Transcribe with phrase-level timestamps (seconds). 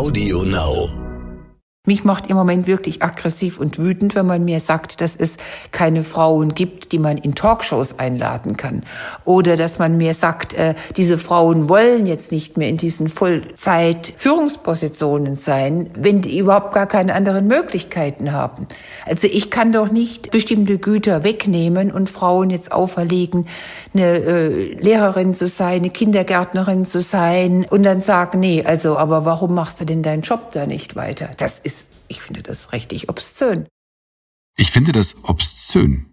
[0.00, 0.99] Audio Now.
[1.86, 5.38] Mich macht im Moment wirklich aggressiv und wütend, wenn man mir sagt, dass es
[5.72, 8.82] keine Frauen gibt, die man in Talkshows einladen kann.
[9.24, 15.36] Oder dass man mir sagt, äh, diese Frauen wollen jetzt nicht mehr in diesen Vollzeit-Führungspositionen
[15.36, 18.68] sein, wenn die überhaupt gar keine anderen Möglichkeiten haben.
[19.06, 23.46] Also ich kann doch nicht bestimmte Güter wegnehmen und Frauen jetzt auferlegen,
[23.94, 29.24] eine äh, Lehrerin zu sein, eine Kindergärtnerin zu sein und dann sagen, nee, also aber
[29.24, 31.30] warum machst du denn deinen Job da nicht weiter?
[31.38, 31.79] Das ist
[32.10, 33.66] ich finde das richtig obszön.
[34.56, 36.06] Ich finde das obszön.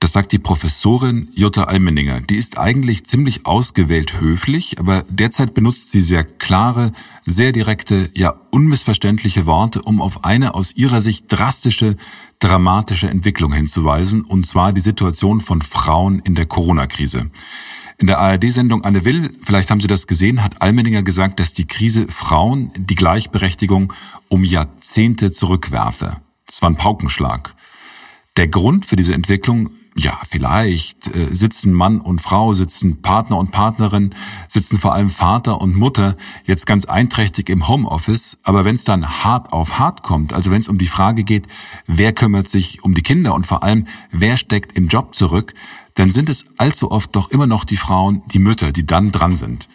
[0.00, 2.20] Das sagt die Professorin Jutta Almenninger.
[2.22, 6.90] Die ist eigentlich ziemlich ausgewählt höflich, aber derzeit benutzt sie sehr klare,
[7.24, 11.96] sehr direkte, ja unmissverständliche Worte, um auf eine aus ihrer Sicht drastische,
[12.40, 17.30] dramatische Entwicklung hinzuweisen, und zwar die Situation von Frauen in der Corona-Krise.
[18.02, 21.68] In der ARD-Sendung Anne Will, vielleicht haben Sie das gesehen, hat Almendinger gesagt, dass die
[21.68, 23.92] Krise Frauen die Gleichberechtigung
[24.26, 26.16] um Jahrzehnte zurückwerfe.
[26.46, 27.54] Das war ein Paukenschlag.
[28.38, 33.50] Der Grund für diese Entwicklung, ja, vielleicht äh, sitzen Mann und Frau, sitzen Partner und
[33.50, 34.14] Partnerin,
[34.48, 36.16] sitzen vor allem Vater und Mutter
[36.46, 40.60] jetzt ganz einträchtig im Homeoffice, aber wenn es dann hart auf hart kommt, also wenn
[40.60, 41.46] es um die Frage geht,
[41.86, 45.52] wer kümmert sich um die Kinder und vor allem, wer steckt im Job zurück,
[45.94, 49.36] dann sind es allzu oft doch immer noch die Frauen, die Mütter, die dann dran
[49.36, 49.68] sind.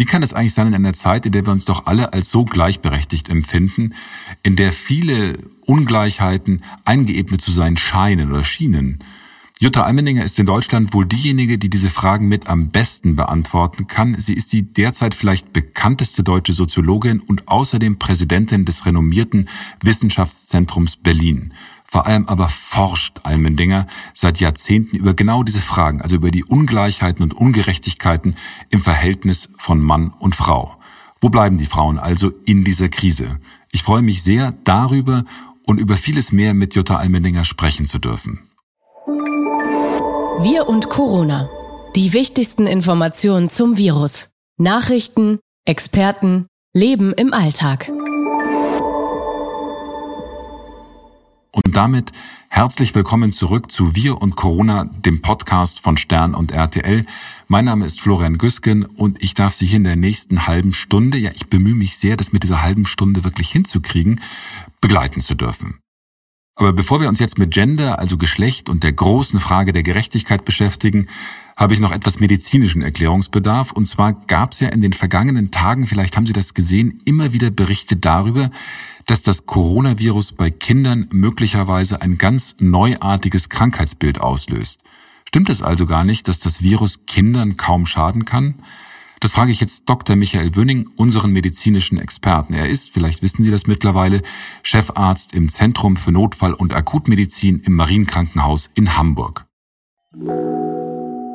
[0.00, 2.30] Wie kann es eigentlich sein in einer Zeit, in der wir uns doch alle als
[2.30, 3.92] so gleichberechtigt empfinden,
[4.42, 9.04] in der viele Ungleichheiten eingeebnet zu sein scheinen oder schienen?
[9.58, 14.18] Jutta Almendinger ist in Deutschland wohl diejenige, die diese Fragen mit am besten beantworten kann.
[14.18, 19.50] Sie ist die derzeit vielleicht bekannteste deutsche Soziologin und außerdem Präsidentin des renommierten
[19.84, 21.52] Wissenschaftszentrums Berlin.
[21.90, 27.24] Vor allem aber forscht Almendinger seit Jahrzehnten über genau diese Fragen, also über die Ungleichheiten
[27.24, 28.36] und Ungerechtigkeiten
[28.68, 30.76] im Verhältnis von Mann und Frau.
[31.20, 33.40] Wo bleiben die Frauen also in dieser Krise?
[33.72, 35.24] Ich freue mich sehr, darüber
[35.66, 38.38] und über vieles mehr mit Jutta Almendinger sprechen zu dürfen.
[40.42, 41.50] Wir und Corona.
[41.96, 44.30] Die wichtigsten Informationen zum Virus.
[44.58, 47.90] Nachrichten, Experten, Leben im Alltag.
[51.52, 52.12] Und damit
[52.48, 57.04] herzlich willkommen zurück zu Wir und Corona, dem Podcast von Stern und RTL.
[57.48, 61.18] Mein Name ist Florian Güsken und ich darf Sie hier in der nächsten halben Stunde,
[61.18, 64.20] ja, ich bemühe mich sehr, das mit dieser halben Stunde wirklich hinzukriegen,
[64.80, 65.80] begleiten zu dürfen.
[66.54, 70.44] Aber bevor wir uns jetzt mit Gender, also Geschlecht und der großen Frage der Gerechtigkeit
[70.44, 71.08] beschäftigen,
[71.56, 73.72] habe ich noch etwas medizinischen Erklärungsbedarf.
[73.72, 77.32] Und zwar gab es ja in den vergangenen Tagen, vielleicht haben Sie das gesehen, immer
[77.32, 78.50] wieder Berichte darüber,
[79.10, 84.78] dass das Coronavirus bei Kindern möglicherweise ein ganz neuartiges Krankheitsbild auslöst.
[85.26, 88.62] Stimmt es also gar nicht, dass das Virus Kindern kaum schaden kann?
[89.18, 90.14] Das frage ich jetzt Dr.
[90.14, 92.54] Michael Wöning, unseren medizinischen Experten.
[92.54, 94.22] Er ist, vielleicht wissen Sie das mittlerweile,
[94.62, 99.44] Chefarzt im Zentrum für Notfall- und Akutmedizin im Marienkrankenhaus in Hamburg.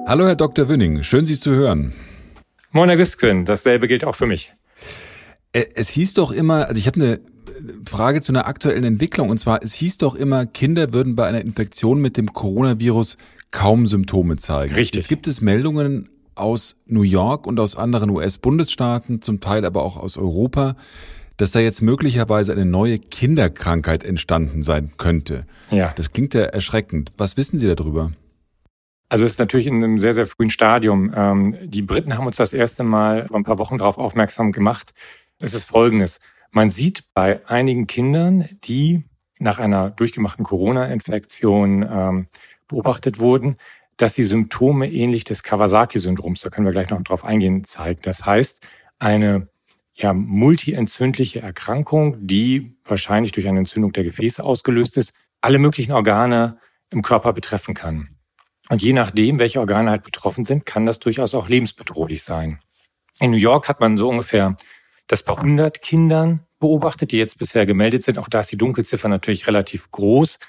[0.08, 0.70] Hallo, Herr Dr.
[0.70, 1.94] Wöning, schön Sie zu hören.
[2.72, 4.54] Moin, Herr Güsquin, dasselbe gilt auch für mich.
[5.52, 7.35] Es hieß doch immer, also ich habe eine
[7.88, 9.30] Frage zu einer aktuellen Entwicklung.
[9.30, 13.18] Und zwar, es hieß doch immer, Kinder würden bei einer Infektion mit dem Coronavirus
[13.52, 14.74] kaum Symptome zeigen.
[14.76, 14.96] Richtig.
[14.96, 19.98] Jetzt gibt es Meldungen aus New York und aus anderen US-Bundesstaaten, zum Teil aber auch
[19.98, 20.76] aus Europa,
[21.38, 25.46] dass da jetzt möglicherweise eine neue Kinderkrankheit entstanden sein könnte.
[25.72, 25.94] Ja.
[25.96, 27.12] Das klingt ja erschreckend.
[27.18, 28.12] Was wissen Sie darüber?
[29.10, 31.14] Also es ist natürlich in einem sehr, sehr frühen Stadium.
[31.16, 34.94] Ähm, die Briten haben uns das erste Mal vor ein paar Wochen darauf aufmerksam gemacht.
[35.40, 36.20] Es ist Folgendes.
[36.52, 39.04] Man sieht bei einigen Kindern, die
[39.40, 42.28] nach einer durchgemachten Corona-Infektion ähm,
[42.68, 43.58] beobachtet wurden,
[43.98, 48.08] dass die Symptome ähnlich des Kawasaki-Syndroms, da können wir gleich noch drauf eingehen, zeigt.
[48.08, 48.66] Das heißt,
[49.00, 49.48] eine
[49.94, 56.58] ja, multientzündliche Erkrankung, die wahrscheinlich durch eine Entzündung der Gefäße ausgelöst ist, alle möglichen Organe
[56.90, 58.10] im Körper betreffen kann.
[58.70, 62.60] Und je nachdem, welche Organe halt betroffen sind, kann das durchaus auch lebensbedrohlich sein.
[63.20, 64.58] In New York hat man so ungefähr
[65.08, 68.18] das bei 100 Kindern beobachtet, die jetzt bisher gemeldet sind.
[68.18, 70.40] Auch da ist die Dunkelziffer natürlich relativ groß,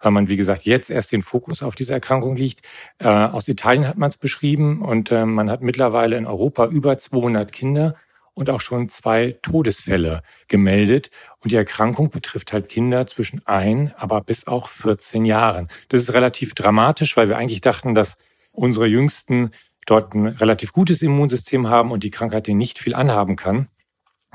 [0.00, 2.64] weil man, wie gesagt, jetzt erst den Fokus auf diese Erkrankung liegt.
[2.98, 6.98] Äh, aus Italien hat man es beschrieben und äh, man hat mittlerweile in Europa über
[6.98, 7.96] 200 Kinder
[8.34, 11.10] und auch schon zwei Todesfälle gemeldet.
[11.40, 15.68] Und die Erkrankung betrifft halt Kinder zwischen ein, aber bis auch 14 Jahren.
[15.88, 18.18] Das ist relativ dramatisch, weil wir eigentlich dachten, dass
[18.52, 19.50] unsere Jüngsten
[19.86, 23.68] dort ein relativ gutes Immunsystem haben und die Krankheit denen nicht viel anhaben kann.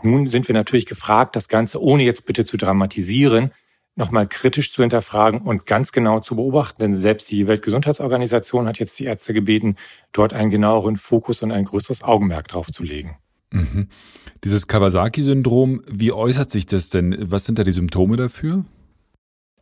[0.04, 3.52] Nun sind wir natürlich gefragt, das Ganze, ohne jetzt bitte zu dramatisieren,
[3.96, 6.82] nochmal kritisch zu hinterfragen und ganz genau zu beobachten.
[6.82, 9.76] Denn selbst die Weltgesundheitsorganisation hat jetzt die Ärzte gebeten,
[10.12, 13.18] dort einen genaueren Fokus und ein größeres Augenmerk drauf zu legen.
[13.52, 13.90] Mhm.
[14.44, 17.18] Dieses Kawasaki-Syndrom, wie äußert sich das denn?
[17.20, 18.64] Was sind da die Symptome dafür?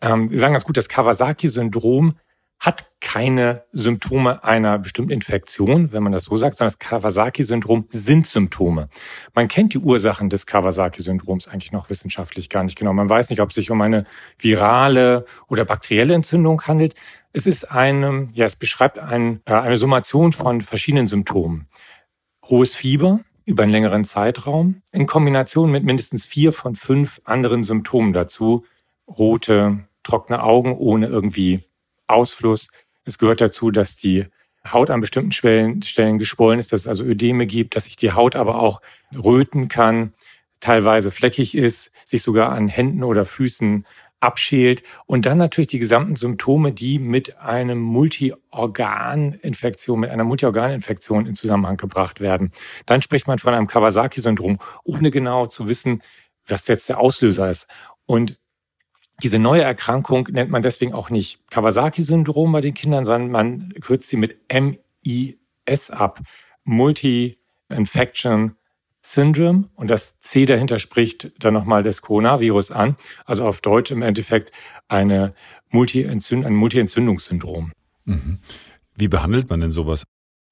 [0.01, 2.15] Ähm, wir sagen ganz gut, das Kawasaki-Syndrom
[2.59, 8.25] hat keine Symptome einer bestimmten Infektion, wenn man das so sagt, sondern das Kawasaki-Syndrom sind
[8.25, 8.89] Symptome.
[9.35, 12.93] Man kennt die Ursachen des Kawasaki-Syndroms eigentlich noch wissenschaftlich gar nicht genau.
[12.93, 14.05] Man weiß nicht, ob es sich um eine
[14.39, 16.95] virale oder bakterielle Entzündung handelt.
[17.31, 21.67] Es ist eine, ja, es beschreibt ein, äh, eine Summation von verschiedenen Symptomen.
[22.45, 28.13] Hohes Fieber über einen längeren Zeitraum in Kombination mit mindestens vier von fünf anderen Symptomen
[28.13, 28.65] dazu.
[29.07, 31.63] Rote, trockene Augen ohne irgendwie
[32.07, 32.69] Ausfluss.
[33.05, 34.25] Es gehört dazu, dass die
[34.71, 35.79] Haut an bestimmten Stellen,
[36.19, 38.81] geschwollen ist, dass es also Ödeme gibt, dass sich die Haut aber auch
[39.15, 40.13] röten kann,
[40.59, 43.85] teilweise fleckig ist, sich sogar an Händen oder Füßen
[44.19, 51.35] abschält und dann natürlich die gesamten Symptome, die mit einem Multiorganinfektion, mit einer Multiorganinfektion in
[51.35, 52.51] Zusammenhang gebracht werden.
[52.87, 56.01] Dann spricht man von einem Kawasaki-Syndrom, ohne genau zu wissen,
[56.47, 57.67] was jetzt der Auslöser ist.
[58.05, 58.39] Und
[59.23, 64.09] diese neue Erkrankung nennt man deswegen auch nicht Kawasaki-Syndrom bei den Kindern, sondern man kürzt
[64.09, 66.21] sie mit MIS ab.
[66.63, 68.55] Multi-Infection
[69.01, 69.69] Syndrome.
[69.75, 72.97] Und das C dahinter spricht dann nochmal das Coronavirus an.
[73.25, 74.51] Also auf Deutsch im Endeffekt
[74.87, 75.33] eine
[75.69, 77.71] Multi-Entzünd ein Multi-Entzündungssyndrom.
[78.05, 78.39] Mhm.
[78.95, 80.03] Wie behandelt man denn sowas?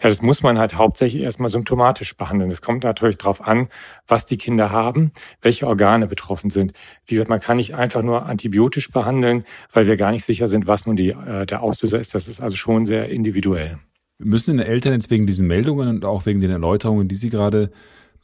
[0.06, 2.52] Ja, das muss man halt hauptsächlich erstmal symptomatisch behandeln.
[2.52, 3.70] Es kommt natürlich darauf an,
[4.08, 5.12] was die Kinder haben,
[5.42, 6.74] welche Organe betroffen sind.
[7.08, 10.68] Wie gesagt, man kann nicht einfach nur antibiotisch behandeln, weil wir gar nicht sicher sind,
[10.68, 12.14] was nun die, äh, der Auslöser ist.
[12.14, 13.80] Das ist also schon sehr individuell.
[14.20, 17.72] Müssen denn Eltern jetzt wegen diesen Meldungen und auch wegen den Erläuterungen, die Sie gerade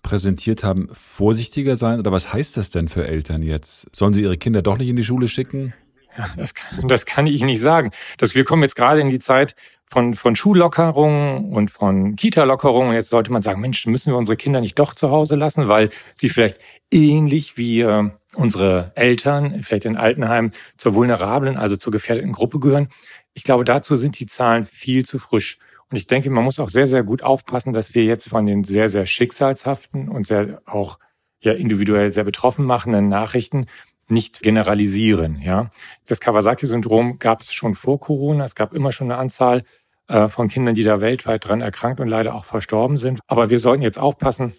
[0.04, 1.98] präsentiert haben, vorsichtiger sein?
[1.98, 3.90] Oder was heißt das denn für Eltern jetzt?
[3.96, 5.74] Sollen sie ihre Kinder doch nicht in die Schule schicken?
[6.16, 7.90] Ja, das, kann, das kann ich nicht sagen.
[8.20, 9.56] Das, wir kommen jetzt gerade in die Zeit
[9.92, 12.90] von, von Schullockerungen und von Kita-Lockerungen.
[12.90, 15.68] Und jetzt sollte man sagen, Mensch, müssen wir unsere Kinder nicht doch zu Hause lassen,
[15.68, 16.60] weil sie vielleicht
[16.92, 22.88] ähnlich wie äh, unsere Eltern, vielleicht in Altenheim, zur vulnerablen, also zur gefährdeten Gruppe gehören.
[23.34, 25.60] Ich glaube, dazu sind die Zahlen viel zu frisch.
[25.90, 28.64] Und ich denke, man muss auch sehr, sehr gut aufpassen, dass wir jetzt von den
[28.64, 31.00] sehr, sehr schicksalshaften und sehr auch
[31.42, 33.66] ja individuell sehr betroffen machenden Nachrichten
[34.08, 35.42] nicht generalisieren.
[35.42, 35.70] Ja,
[36.08, 38.44] das Kawasaki-Syndrom gab es schon vor Corona.
[38.44, 39.64] Es gab immer schon eine Anzahl
[40.12, 43.22] äh, von Kindern, die da weltweit dran erkrankt und leider auch verstorben sind.
[43.28, 44.54] Aber wir sollten jetzt aufpassen,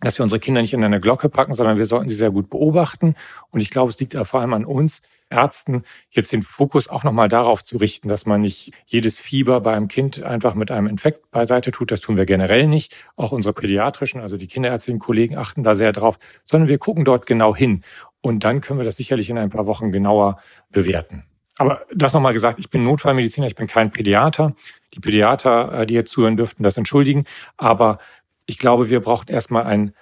[0.00, 2.50] dass wir unsere Kinder nicht in eine Glocke packen, sondern wir sollten sie sehr gut
[2.50, 3.14] beobachten.
[3.50, 5.00] Und ich glaube, es liegt vor allem an uns
[5.30, 9.74] Ärzten, jetzt den Fokus auch nochmal darauf zu richten, dass man nicht jedes Fieber bei
[9.74, 11.90] einem Kind einfach mit einem Infekt beiseite tut.
[11.90, 12.94] Das tun wir generell nicht.
[13.16, 17.24] Auch unsere pädiatrischen, also die kinderärztlichen Kollegen achten da sehr drauf, sondern wir gucken dort
[17.24, 17.82] genau hin.
[18.20, 20.36] Und dann können wir das sicherlich in ein paar Wochen genauer
[20.70, 21.24] bewerten.
[21.62, 24.56] Aber das nochmal gesagt, ich bin Notfallmediziner, ich bin kein Pädiater.
[24.94, 27.24] Die Pädiater, äh, die jetzt zuhören dürften, das entschuldigen.
[27.56, 28.00] Aber
[28.46, 29.92] ich glaube, wir brauchen erstmal ein,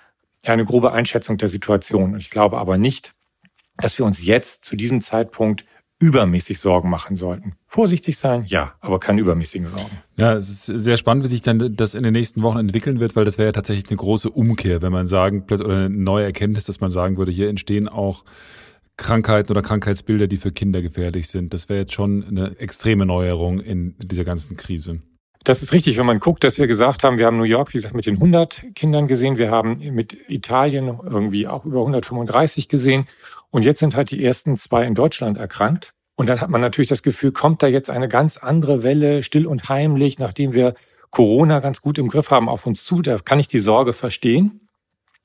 [0.42, 2.16] eine grobe Einschätzung der Situation.
[2.16, 3.12] Ich glaube aber nicht,
[3.76, 5.66] dass wir uns jetzt zu diesem Zeitpunkt
[5.98, 7.56] übermäßig Sorgen machen sollten.
[7.66, 9.98] Vorsichtig sein, ja, aber keine übermäßigen Sorgen.
[10.16, 13.16] Ja, es ist sehr spannend, wie sich dann das in den nächsten Wochen entwickeln wird,
[13.16, 16.64] weil das wäre ja tatsächlich eine große Umkehr, wenn man sagen, oder eine neue Erkenntnis,
[16.64, 18.24] dass man sagen würde, hier entstehen auch
[19.00, 21.52] Krankheiten oder Krankheitsbilder, die für Kinder gefährlich sind.
[21.52, 25.00] Das wäre jetzt schon eine extreme Neuerung in dieser ganzen Krise.
[25.42, 27.78] Das ist richtig, wenn man guckt, dass wir gesagt haben, wir haben New York, wie
[27.78, 33.06] gesagt, mit den 100 Kindern gesehen, wir haben mit Italien irgendwie auch über 135 gesehen
[33.50, 35.94] und jetzt sind halt die ersten zwei in Deutschland erkrankt.
[36.14, 39.46] Und dann hat man natürlich das Gefühl, kommt da jetzt eine ganz andere Welle, still
[39.46, 40.74] und heimlich, nachdem wir
[41.08, 43.00] Corona ganz gut im Griff haben, auf uns zu.
[43.00, 44.68] Da kann ich die Sorge verstehen.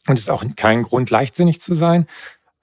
[0.07, 2.07] Und es ist auch kein Grund, leichtsinnig zu sein.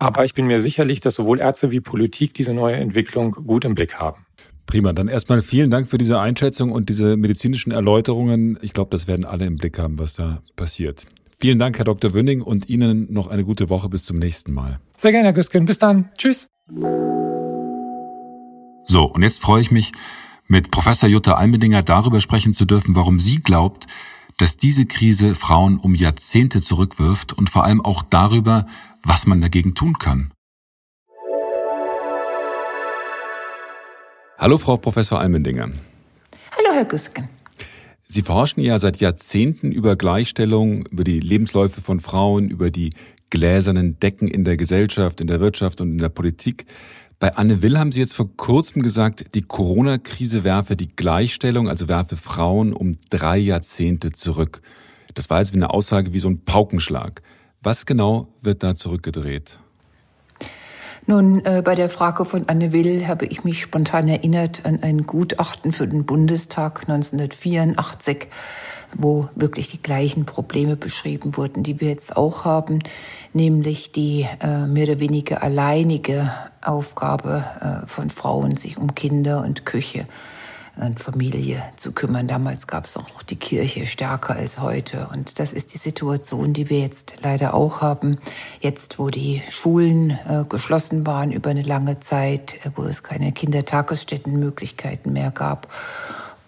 [0.03, 3.77] Aber ich bin mir sicherlich, dass sowohl Ärzte wie Politik diese neue Entwicklung gut im
[3.77, 4.27] Blick haben.
[4.67, 8.59] Prima, dann erstmal vielen Dank für diese Einschätzung und diese medizinischen Erläuterungen.
[8.63, 11.05] Ich glaube, das werden alle im Blick haben, was da passiert.
[11.39, 12.15] Vielen Dank, Herr Dr.
[12.15, 13.89] Wünning, und Ihnen noch eine gute Woche.
[13.89, 14.81] Bis zum nächsten Mal.
[14.97, 15.67] Sehr gerne, Herr Güsken.
[15.67, 16.09] Bis dann.
[16.19, 16.49] Tschüss.
[18.87, 19.93] So, und jetzt freue ich mich,
[20.49, 23.87] mit Professor Jutta Almendinger darüber sprechen zu dürfen, warum sie glaubt,
[24.37, 28.67] dass diese Krise Frauen um Jahrzehnte zurückwirft und vor allem auch darüber,
[29.05, 30.33] was man dagegen tun kann.
[34.39, 35.71] Hallo, Frau Professor Almendinger.
[36.57, 37.29] Hallo, Herr Güsken.
[38.09, 42.93] Sie forschen ja seit Jahrzehnten über Gleichstellung, über die Lebensläufe von Frauen, über die
[43.31, 46.67] gläsernen Decken in der Gesellschaft, in der Wirtschaft und in der Politik.
[47.19, 51.89] Bei Anne Will haben Sie jetzt vor kurzem gesagt, die Corona-Krise werfe die Gleichstellung, also
[51.89, 54.61] werfe Frauen um drei Jahrzehnte zurück.
[55.15, 57.23] Das war jetzt wie eine Aussage wie so ein Paukenschlag.
[57.63, 59.59] Was genau wird da zurückgedreht?
[61.07, 65.07] Nun, äh, bei der Frage von Anne Will habe ich mich spontan erinnert an ein
[65.07, 68.29] Gutachten für den Bundestag 1984,
[68.95, 72.81] wo wirklich die gleichen Probleme beschrieben wurden, die wir jetzt auch haben,
[73.33, 79.67] nämlich die äh, mehr oder weniger alleinige Aufgabe äh, von Frauen, sich um Kinder und
[79.67, 80.07] Küche
[80.77, 82.29] und Familie zu kümmern.
[82.29, 85.09] Damals gab es auch noch die Kirche stärker als heute.
[85.13, 88.19] Und das ist die Situation, die wir jetzt leider auch haben.
[88.61, 93.33] Jetzt, wo die Schulen äh, geschlossen waren über eine lange Zeit, äh, wo es keine
[93.33, 95.69] Kindertagesstättenmöglichkeiten mehr gab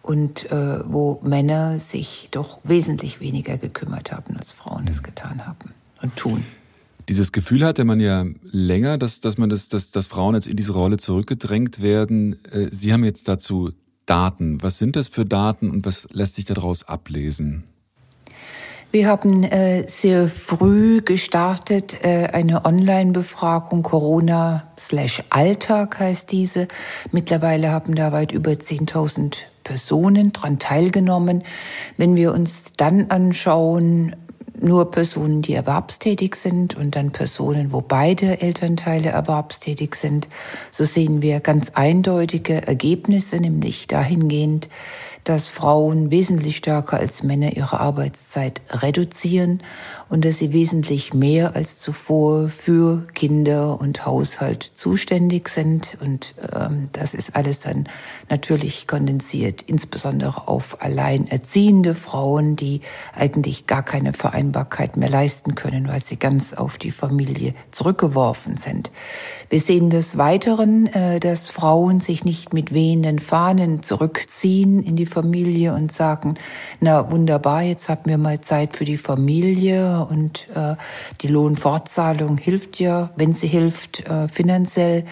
[0.02, 5.74] und äh, wo Männer sich doch wesentlich weniger gekümmert haben, als Frauen das getan haben
[6.02, 6.44] und tun.
[7.08, 10.56] Dieses Gefühl hatte man ja länger, dass, dass man das, dass, dass Frauen jetzt in
[10.56, 12.42] diese Rolle zurückgedrängt werden.
[12.50, 13.72] Äh, Sie haben jetzt dazu
[14.06, 14.62] Daten.
[14.62, 17.64] Was sind das für Daten und was lässt sich daraus ablesen?
[18.94, 26.68] Wir haben äh, sehr früh gestartet äh, eine Online-Befragung Corona slash Alltag heißt diese.
[27.10, 29.34] Mittlerweile haben da weit über 10.000
[29.64, 31.42] Personen dran teilgenommen.
[31.96, 34.14] Wenn wir uns dann anschauen,
[34.60, 40.28] nur Personen, die erwerbstätig sind und dann Personen, wo beide Elternteile erwerbstätig sind.
[40.70, 44.68] So sehen wir ganz eindeutige Ergebnisse, nämlich dahingehend,
[45.24, 49.62] dass Frauen wesentlich stärker als Männer ihre Arbeitszeit reduzieren
[50.10, 55.96] und dass sie wesentlich mehr als zuvor für Kinder und Haushalt zuständig sind.
[56.00, 57.88] Und ähm, das ist alles dann
[58.28, 62.82] natürlich kondensiert, insbesondere auf alleinerziehende Frauen, die
[63.14, 68.90] eigentlich gar keine Vereinbarkeit mehr leisten können, weil sie ganz auf die Familie zurückgeworfen sind.
[69.48, 75.06] Wir sehen des Weiteren, äh, dass Frauen sich nicht mit wehenden Fahnen zurückziehen in die
[75.14, 76.34] Familie und sagen,
[76.80, 80.74] na wunderbar, jetzt haben wir mal Zeit für die Familie und äh,
[81.20, 85.04] die Lohnfortzahlung hilft ja, wenn sie hilft, äh, finanziell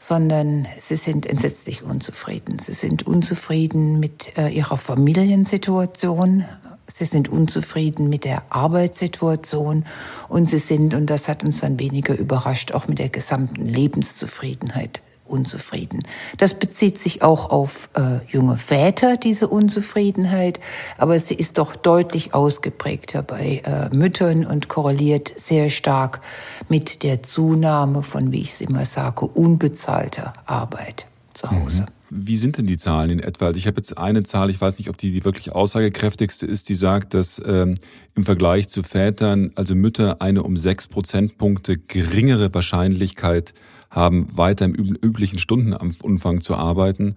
[0.00, 2.58] sondern sie sind entsetzlich unzufrieden.
[2.60, 6.44] Sie sind unzufrieden mit äh, ihrer Familiensituation,
[6.88, 9.84] sie sind unzufrieden mit der Arbeitssituation.
[10.28, 15.02] Und sie sind, und das hat uns dann weniger überrascht, auch mit der gesamten Lebenszufriedenheit
[15.28, 16.02] unzufrieden.
[16.38, 20.60] Das bezieht sich auch auf äh, junge Väter, diese Unzufriedenheit,
[20.96, 26.20] aber sie ist doch deutlich ausgeprägter bei äh, Müttern und korreliert sehr stark
[26.68, 31.82] mit der Zunahme von, wie ich es immer sage, unbezahlter Arbeit zu Hause.
[31.82, 31.97] Mhm.
[32.10, 33.46] Wie sind denn die Zahlen in etwa?
[33.46, 36.68] Also ich habe jetzt eine Zahl, ich weiß nicht, ob die die wirklich aussagekräftigste ist,
[36.68, 37.74] die sagt, dass ähm,
[38.14, 43.52] im Vergleich zu Vätern, also Mütter, eine um sechs Prozentpunkte geringere Wahrscheinlichkeit
[43.90, 47.16] haben, weiter im üblichen Stundenumfang zu arbeiten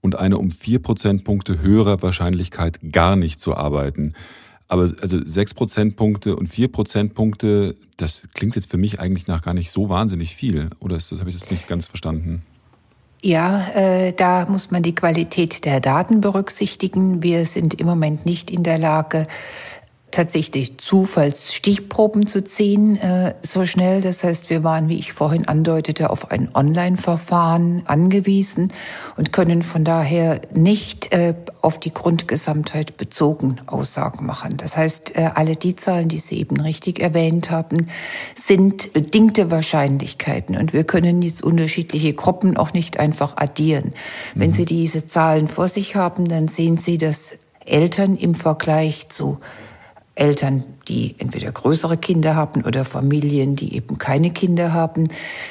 [0.00, 4.14] und eine um vier Prozentpunkte höhere Wahrscheinlichkeit, gar nicht zu arbeiten.
[4.68, 9.54] Aber also sechs Prozentpunkte und vier Prozentpunkte, das klingt jetzt für mich eigentlich nach gar
[9.54, 10.70] nicht so wahnsinnig viel.
[10.80, 12.42] Oder ist das habe ich das nicht ganz verstanden?
[13.24, 17.22] Ja, äh, da muss man die Qualität der Daten berücksichtigen.
[17.22, 19.28] Wir sind im Moment nicht in der Lage,
[20.12, 24.00] tatsächlich Zufallsstichproben zu ziehen äh, so schnell.
[24.00, 28.72] Das heißt, wir waren, wie ich vorhin andeutete, auf ein Online-Verfahren angewiesen
[29.16, 34.56] und können von daher nicht äh, auf die Grundgesamtheit bezogen Aussagen machen.
[34.58, 37.88] Das heißt, äh, alle die Zahlen, die Sie eben richtig erwähnt haben,
[38.34, 43.94] sind bedingte Wahrscheinlichkeiten und wir können jetzt unterschiedliche Gruppen auch nicht einfach addieren.
[44.34, 44.54] Wenn mhm.
[44.54, 49.38] Sie diese Zahlen vor sich haben, dann sehen Sie, dass Eltern im Vergleich zu
[50.14, 55.08] Eltern, die entweder größere Kinder haben oder Familien, die eben keine Kinder haben,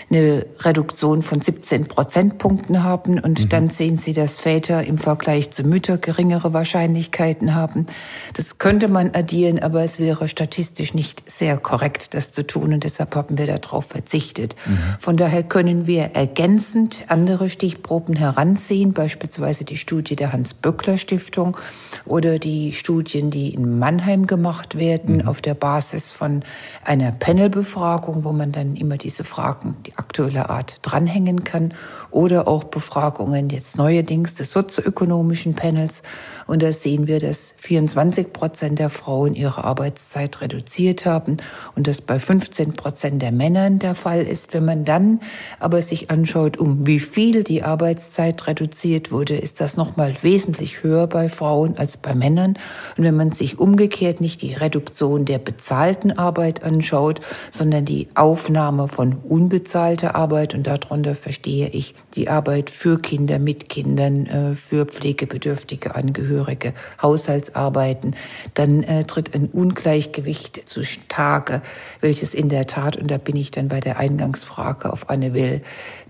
[0.10, 3.20] eine Reduktion von 17 Prozentpunkten haben.
[3.20, 3.50] Und mhm.
[3.50, 7.88] dann sehen Sie, dass Väter im Vergleich zu Mütter geringere Wahrscheinlichkeiten haben.
[8.34, 12.74] Das könnte man addieren, aber es wäre statistisch nicht sehr korrekt, das zu tun.
[12.74, 14.56] Und deshalb haben wir darauf verzichtet.
[14.66, 14.78] Mhm.
[15.00, 21.58] Von daher können wir ergänzend andere Stichproben heranziehen, beispielsweise die Studie der Hans-Böckler-Stiftung
[22.06, 25.30] oder die Studien, die in Mannheim gemacht werden mhm.
[25.30, 26.44] auf der Basis von
[26.84, 31.74] einer Panelbefragung, wo man dann immer diese Fragen, die aktuelle Art, dranhängen kann
[32.12, 36.04] oder auch Befragungen jetzt neuerdings des sozioökonomischen Panels.
[36.48, 41.38] Und da sehen wir, dass 24 Prozent der Frauen ihre Arbeitszeit reduziert haben
[41.76, 44.54] und das bei 15 Prozent der Männern der Fall ist.
[44.54, 45.22] Wenn man dann
[45.60, 51.08] aber sich anschaut, um wie viel die Arbeitszeit reduziert wurde, ist das nochmal wesentlich höher
[51.08, 52.58] bei Frauen als bei Männern.
[52.98, 58.88] Und wenn man sich umgekehrt nicht die Reduktion der bezahlten Arbeit anschaut, sondern die Aufnahme
[58.88, 60.54] von unbezahlter Arbeit.
[60.54, 68.16] Und darunter verstehe ich die Arbeit für Kinder, mit Kindern, äh, für pflegebedürftige Angehörige, Haushaltsarbeiten.
[68.54, 71.62] Dann äh, tritt ein Ungleichgewicht zutage,
[72.00, 75.62] welches in der Tat, und da bin ich dann bei der Eingangsfrage auf Anne Will,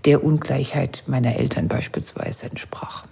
[0.06, 3.06] der Ungleichheit meiner Eltern beispielsweise entsprach.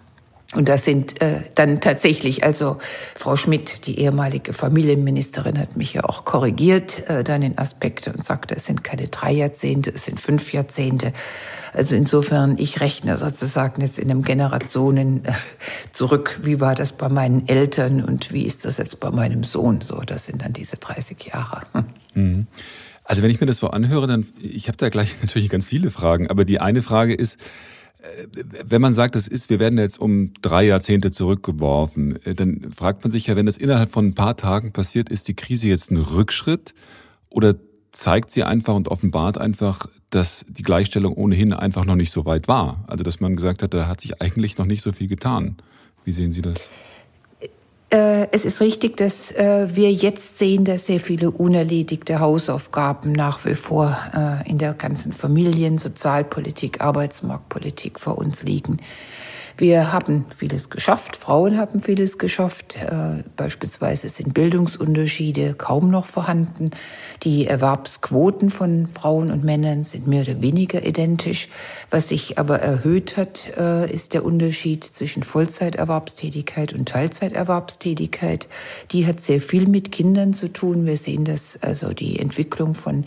[0.55, 2.79] Und das sind äh, dann tatsächlich, also
[3.15, 8.25] Frau Schmidt, die ehemalige Familienministerin, hat mich ja auch korrigiert, äh, dann in Aspekte und
[8.25, 11.13] sagte, es sind keine drei Jahrzehnte, es sind fünf Jahrzehnte.
[11.71, 15.33] Also insofern, ich rechne sozusagen jetzt in einem Generationen äh,
[15.91, 16.39] zurück.
[16.41, 19.81] Wie war das bei meinen Eltern und wie ist das jetzt bei meinem Sohn?
[19.81, 21.61] So, das sind dann diese 30 Jahre.
[22.15, 22.47] Mhm.
[23.03, 25.91] Also wenn ich mir das so anhöre, dann, ich habe da gleich natürlich ganz viele
[25.91, 27.37] Fragen, aber die eine Frage ist,
[28.65, 33.03] wenn man sagt, das ist, wir werden jetzt um drei Jahrzehnte zurückgeworfen, äh, dann fragt
[33.03, 35.91] man sich ja, wenn das innerhalb von ein paar Tagen passiert, ist die Krise jetzt
[35.91, 36.73] ein Rückschritt
[37.29, 37.55] oder
[37.91, 42.47] zeigt sie einfach und offenbart einfach, dass die Gleichstellung ohnehin einfach noch nicht so weit
[42.47, 42.83] war?
[42.87, 45.57] Also dass man gesagt hat, da hat sich eigentlich noch nicht so viel getan.
[46.05, 46.71] Wie sehen Sie das?
[47.91, 53.45] Äh, es ist richtig, dass äh, wir jetzt sehen, dass sehr viele unerledigte Hausaufgaben nach
[53.45, 58.77] wie vor äh, in der ganzen Familien-, Sozialpolitik, Arbeitsmarktpolitik vor uns liegen.
[59.59, 62.77] Wir haben vieles geschafft, Frauen haben vieles geschafft.
[62.77, 66.71] Äh, beispielsweise sind Bildungsunterschiede kaum noch vorhanden.
[67.23, 71.49] Die Erwerbsquoten von Frauen und Männern sind mehr oder weniger identisch.
[71.91, 78.47] Was sich aber erhöht hat, äh, ist der Unterschied zwischen Vollzeiterwerbstätigkeit und Teilzeiterwerbstätigkeit.
[78.91, 80.85] Die hat sehr viel mit Kindern zu tun.
[80.85, 83.03] Wir sehen das, also die Entwicklung von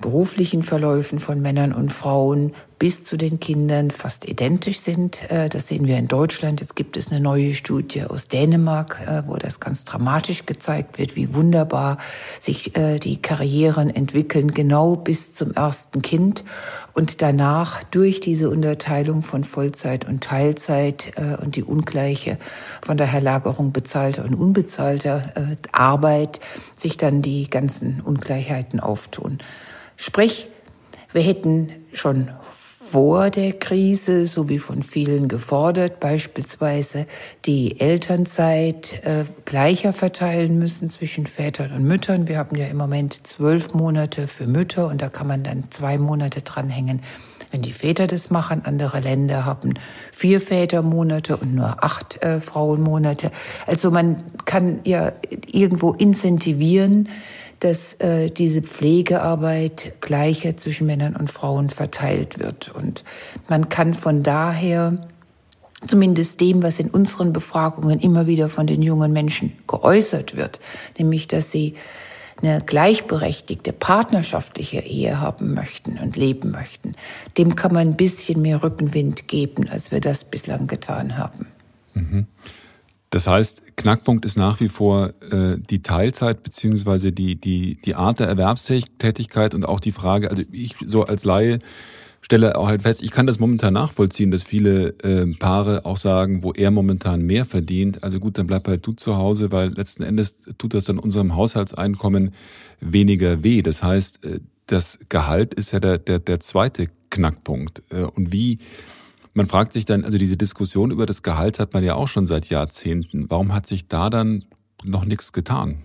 [0.00, 5.30] beruflichen Verläufen von Männern und Frauen bis zu den Kindern fast identisch sind.
[5.30, 6.60] Äh, das sehen wir in Deutschland.
[6.60, 11.16] Jetzt gibt es eine neue Studie aus Dänemark, äh, wo das ganz dramatisch gezeigt wird,
[11.16, 11.96] wie wunderbar
[12.38, 16.44] sich äh, die Karrieren entwickeln, genau bis zum ersten Kind
[16.92, 22.38] und danach durch diese Unterteilung von Vollzeit und Teilzeit und die ungleiche
[22.82, 25.32] von der Herlagerung bezahlter und unbezahlter
[25.72, 26.40] Arbeit
[26.74, 29.38] sich dann die ganzen Ungleichheiten auftun.
[29.96, 30.48] Sprich,
[31.12, 32.30] wir hätten schon
[32.90, 37.06] vor der Krise, so wie von vielen gefordert, beispielsweise
[37.44, 42.28] die Elternzeit äh, gleicher verteilen müssen zwischen Vätern und Müttern.
[42.28, 45.98] Wir haben ja im Moment zwölf Monate für Mütter und da kann man dann zwei
[45.98, 47.02] Monate dranhängen,
[47.50, 48.62] wenn die Väter das machen.
[48.64, 49.74] Andere Länder haben
[50.12, 53.32] vier Vätermonate und nur acht äh, Frauenmonate.
[53.66, 55.12] Also man kann ja
[55.46, 57.08] irgendwo incentivieren,
[57.60, 62.68] dass äh, diese Pflegearbeit gleicher zwischen Männern und Frauen verteilt wird.
[62.74, 63.04] Und
[63.48, 65.08] man kann von daher
[65.86, 70.60] zumindest dem, was in unseren Befragungen immer wieder von den jungen Menschen geäußert wird,
[70.98, 71.74] nämlich dass sie
[72.42, 76.92] eine gleichberechtigte partnerschaftliche Ehe haben möchten und leben möchten,
[77.38, 81.46] dem kann man ein bisschen mehr Rückenwind geben, als wir das bislang getan haben.
[81.94, 82.26] Mhm.
[83.10, 88.20] Das heißt, Knackpunkt ist nach wie vor äh, die Teilzeit beziehungsweise die, die, die Art
[88.20, 91.60] der Erwerbstätigkeit und auch die Frage, also ich so als Laie
[92.26, 96.42] stelle auch halt fest, ich kann das momentan nachvollziehen, dass viele äh, Paare auch sagen,
[96.42, 100.02] wo er momentan mehr verdient, also gut, dann bleib halt du zu Hause, weil letzten
[100.02, 102.34] Endes tut das dann unserem Haushaltseinkommen
[102.80, 103.62] weniger weh.
[103.62, 107.84] Das heißt, äh, das Gehalt ist ja der, der, der zweite Knackpunkt.
[107.90, 108.58] Äh, und wie
[109.36, 112.26] man fragt sich dann, also diese Diskussion über das Gehalt hat man ja auch schon
[112.26, 113.28] seit Jahrzehnten.
[113.28, 114.44] Warum hat sich da dann
[114.82, 115.82] noch nichts getan?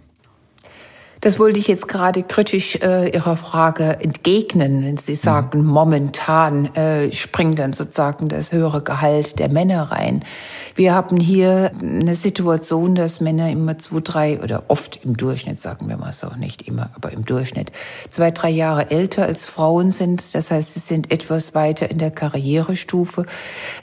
[1.21, 5.67] Das wollte ich jetzt gerade kritisch äh, Ihrer Frage entgegnen, wenn Sie sagen, mhm.
[5.67, 10.25] momentan äh, springt dann sozusagen das höhere Gehalt der Männer rein.
[10.73, 15.87] Wir haben hier eine Situation, dass Männer immer zwei, drei oder oft im Durchschnitt, sagen
[15.89, 17.71] wir mal so, nicht immer, aber im Durchschnitt,
[18.09, 20.33] zwei, drei Jahre älter als Frauen sind.
[20.33, 23.27] Das heißt, sie sind etwas weiter in der Karrierestufe,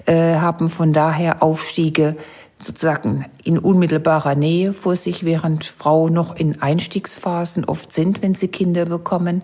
[0.06, 2.16] äh, haben von daher Aufstiege
[2.62, 8.48] sozusagen in unmittelbarer Nähe vor sich, während Frauen noch in Einstiegsphasen oft sind, wenn sie
[8.48, 9.42] Kinder bekommen.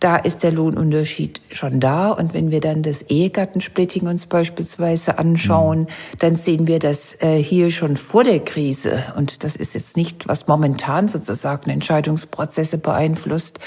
[0.00, 2.10] Da ist der Lohnunterschied schon da.
[2.10, 5.86] Und wenn wir dann das Ehegattensplitting uns beispielsweise anschauen, mhm.
[6.18, 9.02] dann sehen wir das äh, hier schon vor der Krise.
[9.16, 13.60] Und das ist jetzt nicht, was momentan sozusagen Entscheidungsprozesse beeinflusst,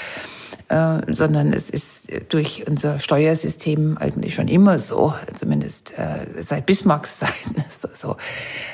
[0.68, 7.18] äh, sondern es ist durch unser Steuersystem eigentlich schon immer so, zumindest äh, seit Bismarcks
[7.20, 8.16] Zeiten ist das so,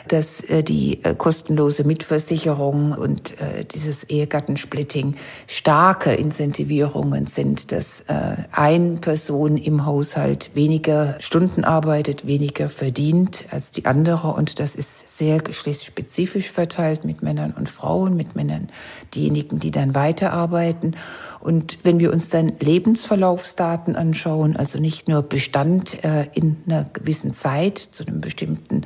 [0.09, 3.35] dass äh, die kostenlose Mitversicherung und
[3.75, 8.05] dieses Ehegattensplitting starke Incentivierungen sind, dass
[8.53, 14.29] ein Person im Haushalt weniger Stunden arbeitet, weniger verdient als die andere.
[14.29, 18.69] Und das ist sehr geschlechtsspezifisch verteilt mit Männern und Frauen, mit Männern
[19.15, 20.97] diejenigen, die dann weiterarbeiten.
[21.41, 27.33] Und wenn wir uns dann Lebensverlaufsdaten anschauen, also nicht nur Bestand äh, in einer gewissen
[27.33, 28.83] Zeit, zu einem bestimmten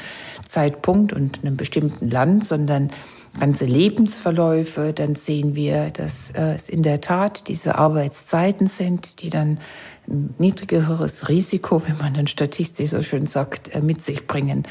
[0.49, 2.91] Zeitpunkt und einem bestimmten Land, sondern
[3.39, 9.31] ganze Lebensverläufe, dann sehen wir, dass äh, es in der Tat diese Arbeitszeiten sind, die
[9.31, 9.61] dann
[10.09, 14.65] ein niedrigeres Risiko, wenn man dann statistisch so schön sagt, äh, mit sich bringen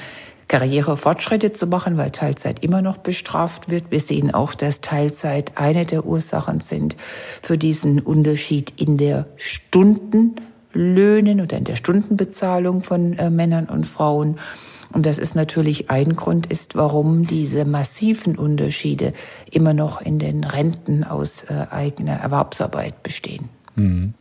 [0.48, 3.86] Karrierefortschritte zu machen, weil Teilzeit immer noch bestraft wird.
[3.90, 6.96] Wir sehen auch, dass Teilzeit eine der Ursachen sind
[7.42, 14.40] für diesen Unterschied in der Stundenlöhnen oder in der Stundenbezahlung von äh, Männern und Frauen.
[14.94, 19.12] Und das ist natürlich ein Grund, ist, warum diese massiven Unterschiede
[19.52, 23.50] immer noch in den Renten aus äh, eigener Erwerbsarbeit bestehen.
[23.76, 24.14] Mhm.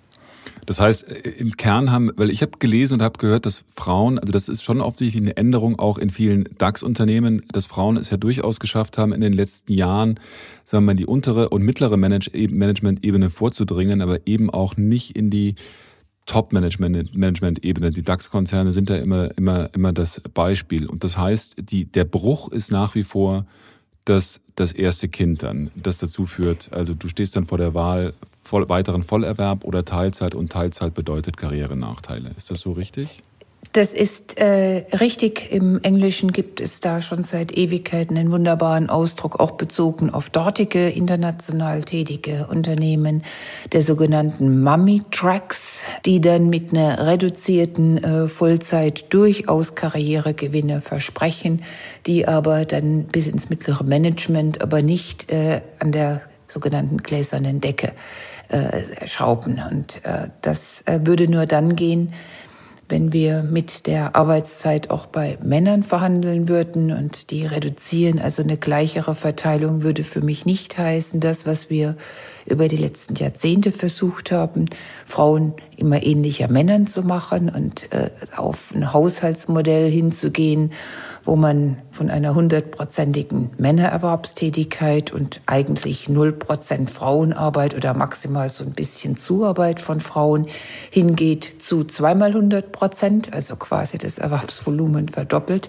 [0.66, 4.18] Das heißt, äh, im Kern haben, weil ich habe gelesen und habe gehört, dass Frauen,
[4.18, 8.16] also das ist schon offensichtlich eine Änderung auch in vielen DAX-Unternehmen, dass Frauen es ja
[8.16, 10.20] durchaus geschafft haben, in den letzten Jahren,
[10.64, 15.54] sagen wir mal, die untere und mittlere Management-Ebene vorzudringen, aber eben auch nicht in die
[16.26, 17.90] Top-Management-Ebene.
[17.92, 20.86] Die DAX-Konzerne sind da immer, immer, immer das Beispiel.
[20.86, 23.46] Und das heißt, die, der Bruch ist nach wie vor
[24.06, 26.72] das, das erste Kind dann, das dazu führt.
[26.72, 31.36] Also du stehst dann vor der Wahl voll, weiteren Vollerwerb oder Teilzeit und Teilzeit bedeutet
[31.36, 32.30] Karrierenachteile.
[32.36, 33.22] Ist das so richtig?
[33.76, 35.52] Das ist äh, richtig.
[35.52, 40.88] Im Englischen gibt es da schon seit Ewigkeiten einen wunderbaren Ausdruck, auch bezogen auf dortige
[40.88, 43.22] international tätige Unternehmen,
[43.72, 51.62] der sogenannten Mummy Tracks, die dann mit einer reduzierten äh, Vollzeit durchaus Karrieregewinne versprechen,
[52.06, 57.92] die aber dann bis ins mittlere Management, aber nicht äh, an der sogenannten gläsernen Decke
[58.48, 59.60] äh, schrauben.
[59.70, 62.14] Und äh, das äh, würde nur dann gehen,
[62.88, 68.20] wenn wir mit der Arbeitszeit auch bei Männern verhandeln würden und die reduzieren.
[68.20, 71.96] Also eine gleichere Verteilung würde für mich nicht heißen, das, was wir
[72.46, 74.66] über die letzten Jahrzehnte versucht haben,
[75.04, 80.72] Frauen immer ähnlicher Männern zu machen und äh, auf ein Haushaltsmodell hinzugehen,
[81.26, 88.72] wo man von einer hundertprozentigen Männererwerbstätigkeit und eigentlich null Prozent Frauenarbeit oder maximal so ein
[88.72, 90.46] bisschen Zuarbeit von Frauen
[90.90, 95.68] hingeht zu zweimal hundert Prozent, also quasi das Erwerbsvolumen verdoppelt.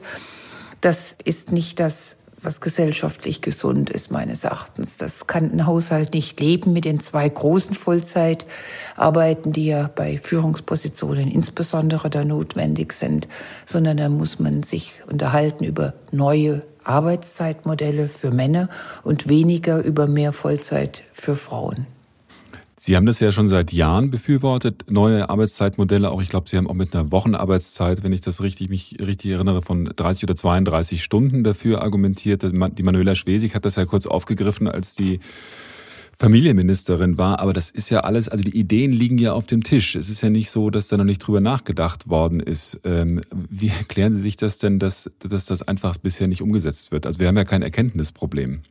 [0.79, 2.16] Das ist nicht das
[2.47, 4.95] was gesellschaftlich gesund ist, meines Erachtens.
[4.95, 11.29] Das kann ein Haushalt nicht leben mit den zwei großen Vollzeitarbeiten, die ja bei Führungspositionen
[11.29, 13.27] insbesondere da notwendig sind,
[13.65, 18.69] sondern da muss man sich unterhalten über neue Arbeitszeitmodelle für Männer
[19.03, 21.85] und weniger über mehr Vollzeit für Frauen.
[22.79, 26.11] Sie haben das ja schon seit Jahren befürwortet, neue Arbeitszeitmodelle.
[26.11, 29.31] Auch ich glaube, Sie haben auch mit einer Wochenarbeitszeit, wenn ich das richtig mich richtig
[29.31, 32.43] erinnere, von 30 oder 32 Stunden dafür argumentiert.
[32.43, 35.21] Die Manuela Schwesig hat das ja kurz aufgegriffen, als die
[36.19, 37.39] Familienministerin war.
[37.39, 39.95] Aber das ist ja alles, also die Ideen liegen ja auf dem Tisch.
[39.95, 42.79] Es ist ja nicht so, dass da noch nicht drüber nachgedacht worden ist.
[42.83, 47.07] Ähm, wie erklären Sie sich das denn, dass, dass das einfach bisher nicht umgesetzt wird?
[47.07, 48.61] Also wir haben ja kein Erkenntnisproblem.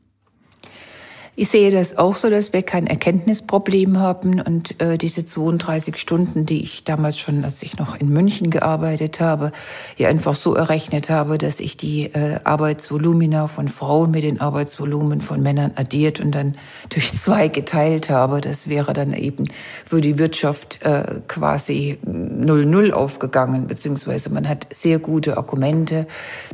[1.39, 6.47] Ich sehe das auch so, dass wir kein Erkenntnisproblem haben und äh, diese 32 Stunden,
[6.47, 9.53] die ich damals schon, als ich noch in München gearbeitet habe,
[9.99, 15.21] ja einfach so errechnet habe, dass ich die äh, Arbeitsvolumina von Frauen mit den Arbeitsvolumen
[15.21, 16.55] von Männern addiert und dann
[16.89, 18.41] durch zwei geteilt habe.
[18.41, 19.49] Das wäre dann eben
[19.85, 26.07] für die Wirtschaft äh, quasi null null aufgegangen, beziehungsweise man hat sehr gute Argumente,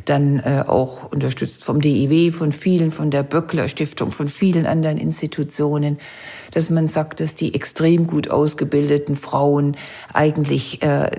[0.03, 4.97] dann äh, auch unterstützt vom DIW, von vielen, von der Böckler Stiftung, von vielen anderen
[4.97, 5.99] Institutionen,
[6.51, 9.77] dass man sagt, dass die extrem gut ausgebildeten Frauen
[10.13, 11.09] eigentlich äh,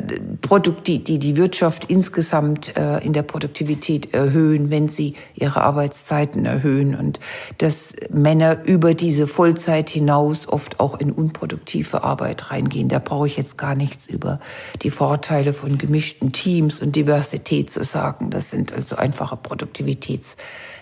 [0.87, 6.95] die, die die Wirtschaft insgesamt äh, in der Produktivität erhöhen, wenn sie ihre Arbeitszeiten erhöhen
[6.95, 7.21] und
[7.59, 12.89] dass Männer über diese Vollzeit hinaus oft auch in unproduktive Arbeit reingehen.
[12.89, 14.41] Da brauche ich jetzt gar nichts über
[14.83, 18.31] die Vorteile von gemischten Teams und Diversität zu sagen.
[18.31, 19.37] Das sind also einfache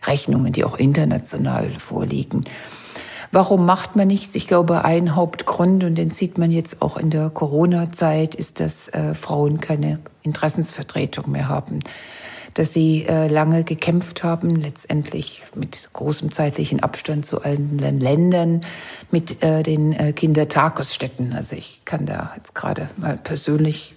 [0.02, 2.44] Produktivitätsrechnungen, die auch international vorliegen.
[3.30, 4.34] Warum macht man nichts?
[4.34, 8.88] Ich glaube, ein Hauptgrund, und den sieht man jetzt auch in der Corona-Zeit, ist, dass
[8.88, 11.80] äh, Frauen keine Interessensvertretung mehr haben.
[12.52, 18.60] Dass sie äh, lange gekämpft haben, letztendlich mit großem zeitlichen Abstand zu allen Ländern,
[19.10, 21.32] mit äh, den äh, Kindertagesstätten.
[21.32, 23.94] Also ich kann da jetzt gerade mal persönlich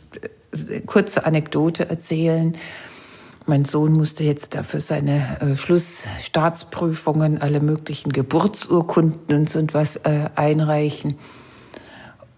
[0.69, 2.55] äh, kurze Anekdote erzählen.
[3.47, 10.29] Mein Sohn musste jetzt dafür seine äh, Schlussstaatsprüfungen, alle möglichen Geburtsurkunden und so etwas äh,
[10.35, 11.19] einreichen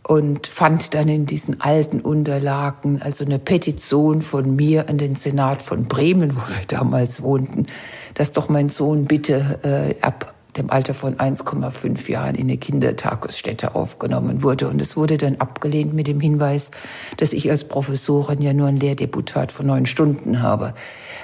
[0.07, 5.61] und fand dann in diesen alten Unterlagen also eine Petition von mir an den Senat
[5.61, 7.67] von Bremen, wo wir damals wohnten,
[8.13, 13.75] dass doch mein Sohn bitte äh, ab dem Alter von 1,5 Jahren in eine Kindertagesstätte
[13.75, 14.67] aufgenommen wurde.
[14.67, 16.71] Und es wurde dann abgelehnt mit dem Hinweis,
[17.17, 20.73] dass ich als Professorin ja nur ein Lehrdeputat von neun Stunden habe.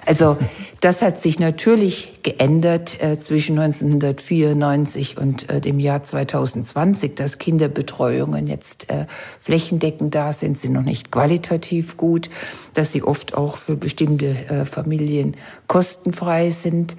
[0.06, 0.38] Also
[0.82, 8.48] das hat sich natürlich geändert äh, zwischen 1994 und äh, dem Jahr 2020, dass Kinderbetreuungen
[8.48, 9.06] jetzt äh,
[9.42, 12.30] flächendeckend da sind, sind noch nicht qualitativ gut,
[12.74, 15.36] dass sie oft auch für bestimmte äh, Familien
[15.68, 16.96] kostenfrei sind.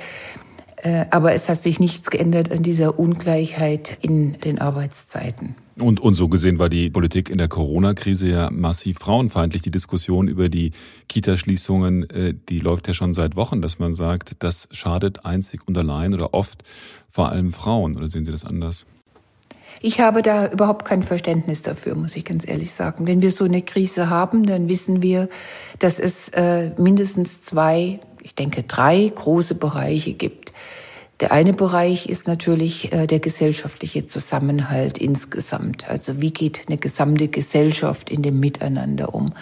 [0.85, 5.55] Äh, aber es hat sich nichts geändert an dieser Ungleichheit in den Arbeitszeiten.
[5.77, 9.63] Und, und so gesehen war die Politik in der Corona-Krise ja massiv frauenfeindlich.
[9.63, 10.73] Die Diskussion über die
[11.09, 15.77] Kitaschließungen, äh, die läuft ja schon seit Wochen, dass man sagt, das schadet einzig und
[15.79, 16.63] allein oder oft
[17.09, 17.97] vor allem Frauen.
[17.97, 18.85] Oder sehen Sie das anders?
[19.81, 23.07] Ich habe da überhaupt kein Verständnis dafür, muss ich ganz ehrlich sagen.
[23.07, 25.29] Wenn wir so eine Krise haben, dann wissen wir,
[25.79, 30.53] dass es äh, mindestens zwei, ich denke drei große Bereiche gibt,
[31.21, 35.89] der eine Bereich ist natürlich äh, der gesellschaftliche Zusammenhalt insgesamt.
[35.89, 39.33] Also wie geht eine gesamte Gesellschaft in dem Miteinander um?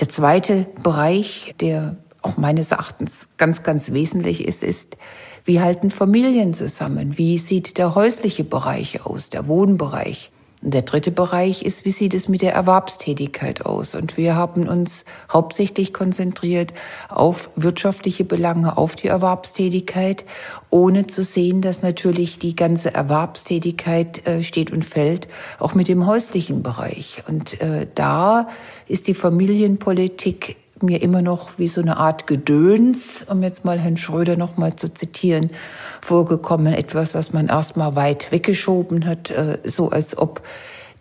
[0.00, 4.96] Der zweite Bereich, der auch meines Erachtens ganz, ganz wesentlich ist, ist,
[5.44, 7.18] wie halten Familien zusammen?
[7.18, 10.30] Wie sieht der häusliche Bereich aus, der Wohnbereich?
[10.62, 13.94] Und der dritte Bereich ist, wie sieht es mit der Erwerbstätigkeit aus?
[13.94, 16.72] Und wir haben uns hauptsächlich konzentriert
[17.10, 20.24] auf wirtschaftliche Belange, auf die Erwerbstätigkeit,
[20.70, 25.28] ohne zu sehen, dass natürlich die ganze Erwerbstätigkeit äh, steht und fällt,
[25.58, 27.22] auch mit dem häuslichen Bereich.
[27.28, 28.48] Und äh, da
[28.88, 33.96] ist die Familienpolitik mir immer noch wie so eine Art Gedöns, um jetzt mal Herrn
[33.96, 35.50] Schröder noch mal zu zitieren,
[36.00, 36.72] vorgekommen.
[36.72, 40.42] Etwas, was man erstmal weit weggeschoben hat, äh, so als ob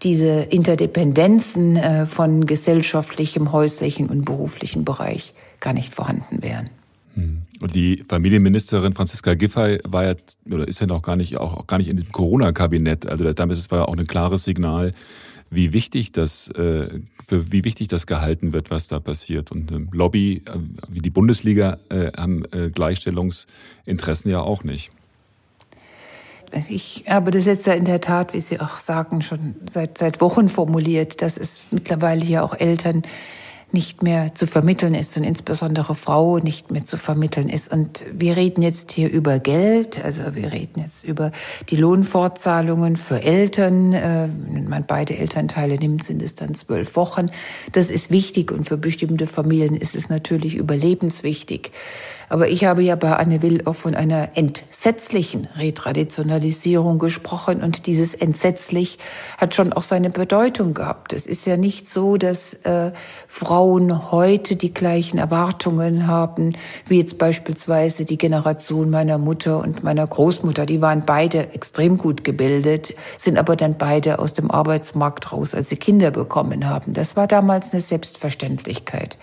[0.03, 6.69] diese Interdependenzen äh, von gesellschaftlichem, häuslichen und beruflichen Bereich gar nicht vorhanden wären.
[7.15, 7.43] Hm.
[7.61, 10.15] Und die Familienministerin Franziska Giffey war ja
[10.51, 13.07] oder ist ja noch gar nicht auch gar nicht in diesem Corona-Kabinett.
[13.07, 14.93] Also damit war ja auch ein klares Signal,
[15.53, 19.51] wie wichtig das, äh, für wie wichtig das gehalten wird, was da passiert.
[19.51, 20.57] Und ähm, Lobby, äh,
[20.89, 24.91] wie die Bundesliga, äh, haben Gleichstellungsinteressen ja auch nicht.
[26.69, 30.21] Ich habe das jetzt ja in der Tat, wie Sie auch sagen, schon seit, seit
[30.21, 33.01] Wochen formuliert, dass es mittlerweile ja auch Eltern
[33.73, 37.71] nicht mehr zu vermitteln ist und insbesondere Frau nicht mehr zu vermitteln ist.
[37.71, 41.31] Und wir reden jetzt hier über Geld, also wir reden jetzt über
[41.69, 43.93] die Lohnfortzahlungen für Eltern.
[43.93, 47.31] Äh, wenn man beide Elternteile nimmt, sind es dann zwölf Wochen.
[47.71, 51.71] Das ist wichtig und für bestimmte Familien ist es natürlich überlebenswichtig.
[52.33, 58.15] Aber ich habe ja bei Anne Will auch von einer entsetzlichen Retraditionalisierung gesprochen und dieses
[58.15, 58.97] entsetzlich
[59.37, 61.13] hat schon auch seine Bedeutung gehabt.
[61.13, 62.91] Es ist ja nicht so, dass äh,
[63.27, 66.55] Frauen heute die gleichen Erwartungen haben,
[66.87, 70.65] wie jetzt beispielsweise die Generation meiner Mutter und meiner Großmutter.
[70.65, 75.69] Die waren beide extrem gut gebildet, sind aber dann beide aus dem Arbeitsmarkt raus, als
[75.69, 76.93] sie Kinder bekommen haben.
[76.93, 79.19] Das war damals eine Selbstverständlichkeit.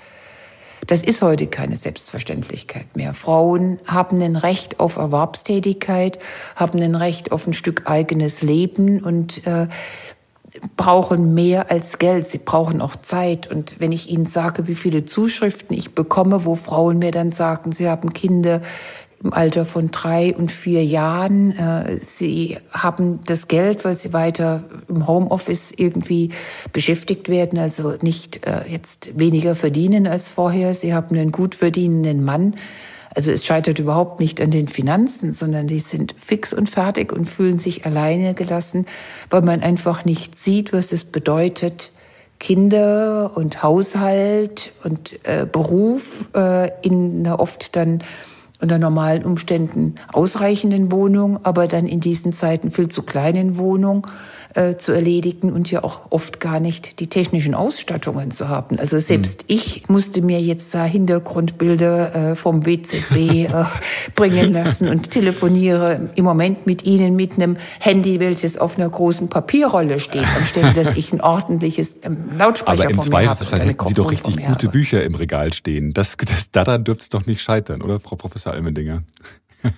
[0.86, 3.14] Das ist heute keine Selbstverständlichkeit mehr.
[3.14, 6.18] Frauen haben ein Recht auf Erwerbstätigkeit,
[6.56, 9.68] haben ein Recht auf ein Stück eigenes Leben und äh,
[10.76, 12.26] brauchen mehr als Geld.
[12.26, 13.46] Sie brauchen auch Zeit.
[13.50, 17.72] Und wenn ich Ihnen sage, wie viele Zuschriften ich bekomme, wo Frauen mir dann sagen,
[17.72, 18.62] sie haben Kinder,
[19.22, 21.52] im Alter von drei und vier Jahren.
[21.56, 26.30] Äh, sie haben das Geld, weil sie weiter im Homeoffice irgendwie
[26.72, 30.74] beschäftigt werden, also nicht äh, jetzt weniger verdienen als vorher.
[30.74, 32.54] Sie haben einen gut verdienenden Mann.
[33.14, 37.26] Also es scheitert überhaupt nicht an den Finanzen, sondern die sind fix und fertig und
[37.26, 38.86] fühlen sich alleine gelassen,
[39.30, 41.90] weil man einfach nicht sieht, was es bedeutet,
[42.38, 48.02] Kinder und Haushalt und äh, Beruf äh, in einer oft dann
[48.60, 54.06] unter normalen Umständen ausreichenden Wohnung, aber dann in diesen Zeiten viel zu kleinen Wohnung
[54.54, 58.78] äh, zu erledigen und ja auch oft gar nicht die technischen Ausstattungen zu haben.
[58.78, 59.56] Also selbst mhm.
[59.56, 63.64] ich musste mir jetzt da Hintergrundbilder äh, vom WZB äh,
[64.14, 69.28] bringen lassen und telefoniere im Moment mit Ihnen mit einem Handy, welches auf einer großen
[69.28, 74.10] Papierrolle steht, anstelle dass ich ein ordentliches ähm, Lautsprecher Aber im Zweifelsfall hätten Sie doch
[74.10, 75.92] richtig gute Bücher im Regal stehen.
[75.92, 79.02] Das, das daran dürfte es doch nicht scheitern, oder Frau Professor Almendinger?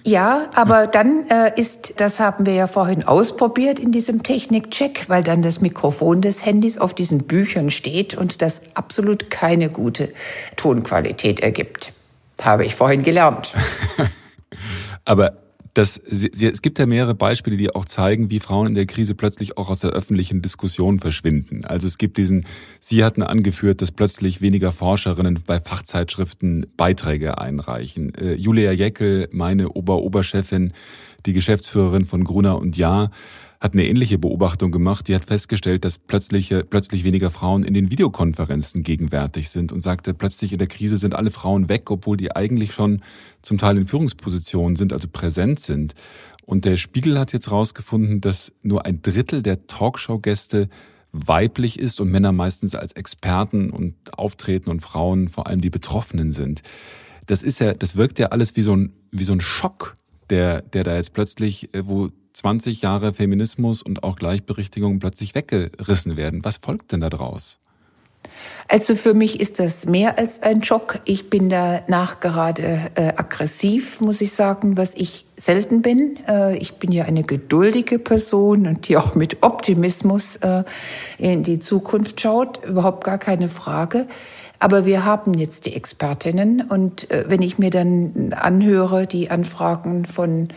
[0.04, 5.22] Ja, aber dann äh, ist, das haben wir ja vorhin ausprobiert in diesem Technikcheck, weil
[5.22, 10.12] dann das Mikrofon des Handys auf diesen Büchern steht und das absolut keine gute
[10.56, 11.92] Tonqualität ergibt.
[12.40, 13.54] Habe ich vorhin gelernt.
[15.04, 15.41] aber
[15.74, 19.56] Das, es gibt ja mehrere Beispiele, die auch zeigen, wie Frauen in der Krise plötzlich
[19.56, 21.64] auch aus der öffentlichen Diskussion verschwinden.
[21.64, 22.46] Also es gibt diesen,
[22.78, 28.14] Sie hatten angeführt, dass plötzlich weniger Forscherinnen bei Fachzeitschriften Beiträge einreichen.
[28.14, 30.74] Äh, Julia Jeckel, meine Ober-Oberchefin,
[31.24, 33.11] die Geschäftsführerin von Gruner und Jahr,
[33.62, 35.07] hat eine ähnliche Beobachtung gemacht.
[35.07, 40.14] Die hat festgestellt, dass plötzlich, plötzlich weniger Frauen in den Videokonferenzen gegenwärtig sind und sagte,
[40.14, 43.03] plötzlich in der Krise sind alle Frauen weg, obwohl die eigentlich schon
[43.40, 45.94] zum Teil in Führungspositionen sind, also präsent sind.
[46.44, 50.68] Und der Spiegel hat jetzt herausgefunden, dass nur ein Drittel der Talkshow-Gäste
[51.12, 56.33] weiblich ist und Männer meistens als Experten und auftreten und Frauen vor allem die Betroffenen
[56.33, 56.62] sind.
[57.27, 59.94] Das ist ja, das wirkt ja alles wie so ein, wie so ein Schock,
[60.31, 66.16] der, der da jetzt plötzlich, äh, wo 20 Jahre Feminismus und auch Gleichberechtigung plötzlich weggerissen
[66.16, 66.44] werden.
[66.44, 67.58] Was folgt denn da draus?
[68.68, 71.00] Also für mich ist das mehr als ein Schock.
[71.04, 76.18] Ich bin danach gerade äh, aggressiv, muss ich sagen, was ich selten bin.
[76.26, 80.64] Äh, ich bin ja eine geduldige Person und die auch mit Optimismus äh,
[81.18, 82.64] in die Zukunft schaut.
[82.64, 84.06] Überhaupt gar keine Frage.
[84.58, 90.06] Aber wir haben jetzt die Expertinnen und äh, wenn ich mir dann anhöre, die Anfragen
[90.06, 90.48] von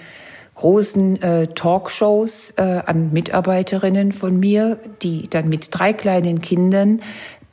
[0.56, 7.02] großen äh, Talkshows äh, an Mitarbeiterinnen von mir, die dann mit drei kleinen Kindern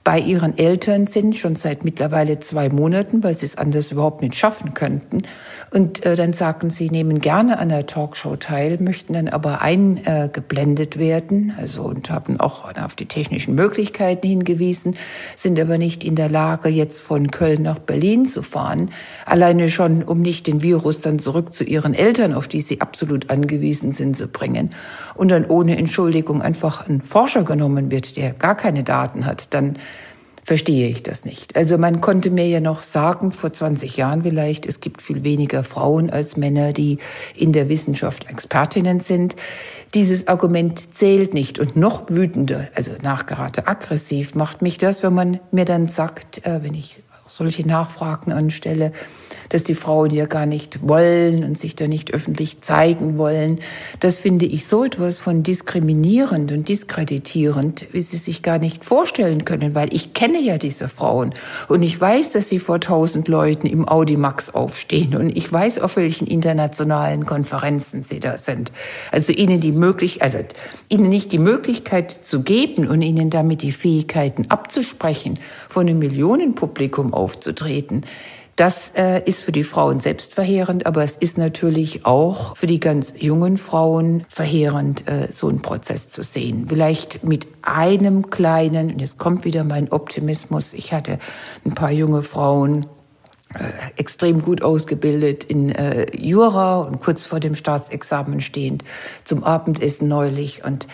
[0.05, 4.37] bei ihren Eltern sind, schon seit mittlerweile zwei Monaten, weil sie es anders überhaupt nicht
[4.37, 5.23] schaffen könnten.
[5.71, 10.99] Und äh, dann sagten sie, nehmen gerne an der Talkshow teil, möchten dann aber eingeblendet
[10.99, 14.97] werden, also und haben auch auf die technischen Möglichkeiten hingewiesen,
[15.37, 18.91] sind aber nicht in der Lage, jetzt von Köln nach Berlin zu fahren,
[19.25, 23.31] alleine schon, um nicht den Virus dann zurück zu ihren Eltern, auf die sie absolut
[23.31, 24.75] angewiesen sind, zu bringen.
[25.15, 29.79] Und dann ohne Entschuldigung einfach ein Forscher genommen wird, der gar keine Daten hat, dann
[30.45, 31.57] verstehe ich das nicht.
[31.57, 35.63] Also man konnte mir ja noch sagen, vor 20 Jahren vielleicht, es gibt viel weniger
[35.63, 36.99] Frauen als Männer, die
[37.37, 39.37] in der Wissenschaft Expertinnen sind.
[39.95, 41.59] Dieses Argument zählt nicht.
[41.59, 46.63] Und noch wütender, also nachgerate aggressiv, macht mich das, wenn man mir dann sagt, äh,
[46.63, 48.93] wenn ich solche Nachfragen anstelle,
[49.49, 53.61] dass die Frauen ja gar nicht wollen und sich da nicht öffentlich zeigen wollen.
[54.01, 59.45] Das finde ich so etwas von diskriminierend und diskreditierend, wie sie sich gar nicht vorstellen
[59.45, 61.35] können, weil ich kenne ja diese Frauen
[61.69, 65.97] und ich weiß, dass sie vor tausend Leuten im Audimax aufstehen und ich weiß, auf
[65.97, 68.73] welchen internationalen Konferenzen sie da sind.
[69.11, 70.39] Also ihnen die möglich, also
[70.89, 77.15] ihnen nicht die Möglichkeit zu geben und ihnen damit die Fähigkeiten abzusprechen, von einem Millionenpublikum
[77.15, 78.05] aufzutreten
[78.63, 82.79] das äh, ist für die Frauen selbst verheerend, aber es ist natürlich auch für die
[82.79, 86.67] ganz jungen Frauen verheerend, äh, so einen Prozess zu sehen.
[86.69, 91.19] Vielleicht mit einem kleinen, und jetzt kommt wieder mein Optimismus, ich hatte
[91.65, 92.87] ein paar junge Frauen,
[93.97, 98.85] extrem gut ausgebildet in äh, Jura und kurz vor dem Staatsexamen stehend
[99.25, 100.87] zum Abendessen neulich und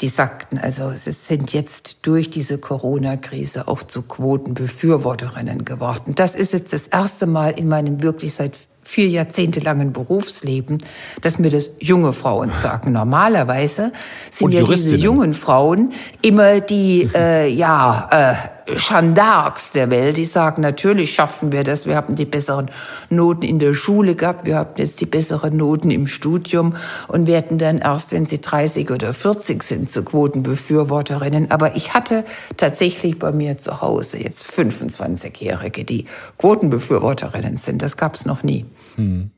[0.00, 6.14] die sagten, also es sind jetzt durch diese Corona-Krise auch zu Quotenbefürworterinnen geworden.
[6.14, 10.84] Das ist jetzt das erste Mal in meinem wirklich seit vier Jahrzehnte langen Berufsleben,
[11.20, 12.92] dass mir das junge Frauen sagen.
[13.02, 13.92] Normalerweise
[14.30, 20.24] sind ja diese jungen Frauen immer die, äh, ja, äh, Jeanne d'Arcs der Welt, die
[20.24, 21.86] sagen, natürlich schaffen wir das.
[21.86, 22.70] Wir haben die besseren
[23.10, 26.76] Noten in der Schule gehabt, wir haben jetzt die besseren Noten im Studium
[27.08, 31.50] und werden dann erst, wenn sie 30 oder 40 sind, zu Quotenbefürworterinnen.
[31.50, 32.24] Aber ich hatte
[32.56, 36.06] tatsächlich bei mir zu Hause jetzt 25-Jährige, die
[36.38, 37.82] Quotenbefürworterinnen sind.
[37.82, 38.66] Das gab es noch nie.
[38.96, 39.30] Hm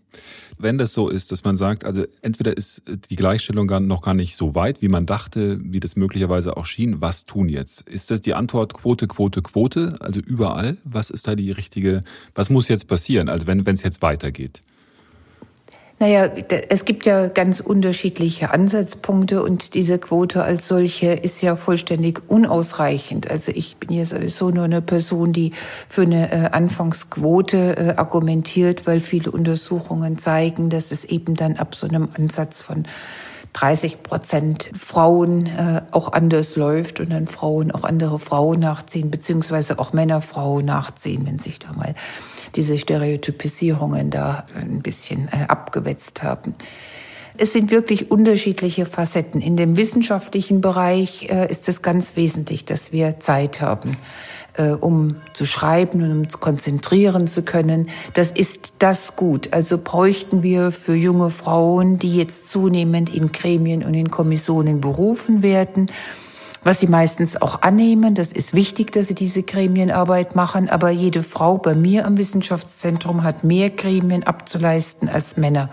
[0.59, 4.37] wenn das so ist, dass man sagt, also entweder ist die Gleichstellung noch gar nicht
[4.37, 7.83] so weit, wie man dachte, wie das möglicherweise auch schien, was tun jetzt?
[7.83, 10.79] Ist das die Antwort Quote, Quote, Quote, also überall?
[10.85, 12.03] Was ist da die richtige,
[12.35, 14.63] was muss jetzt passieren, also wenn es jetzt weitergeht?
[16.05, 16.29] Naja,
[16.69, 23.31] es gibt ja ganz unterschiedliche Ansatzpunkte und diese Quote als solche ist ja vollständig unausreichend.
[23.31, 25.53] Also ich bin ja sowieso nur eine Person, die
[25.89, 31.75] für eine äh, Anfangsquote äh, argumentiert, weil viele Untersuchungen zeigen, dass es eben dann ab
[31.75, 32.85] so einem Ansatz von
[33.55, 39.79] 30 Prozent Frauen äh, auch anders läuft und dann Frauen auch andere Frauen nachziehen, beziehungsweise
[39.79, 41.95] auch Männer Frauen nachziehen, wenn sich da mal
[42.55, 46.55] diese Stereotypisierungen da ein bisschen äh, abgewetzt haben.
[47.37, 49.41] Es sind wirklich unterschiedliche Facetten.
[49.41, 53.97] In dem wissenschaftlichen Bereich äh, ist es ganz wesentlich, dass wir Zeit haben,
[54.57, 57.89] äh, um zu schreiben und um zu konzentrieren zu können.
[58.13, 59.53] Das ist das gut.
[59.53, 65.43] Also bräuchten wir für junge Frauen, die jetzt zunehmend in Gremien und in Kommissionen berufen
[65.43, 65.91] werden,
[66.65, 68.15] was sie meistens auch annehmen.
[68.15, 70.69] Das ist wichtig, dass sie diese Gremienarbeit machen.
[70.69, 75.71] Aber jede Frau bei mir am Wissenschaftszentrum hat mehr Gremien abzuleisten als Männer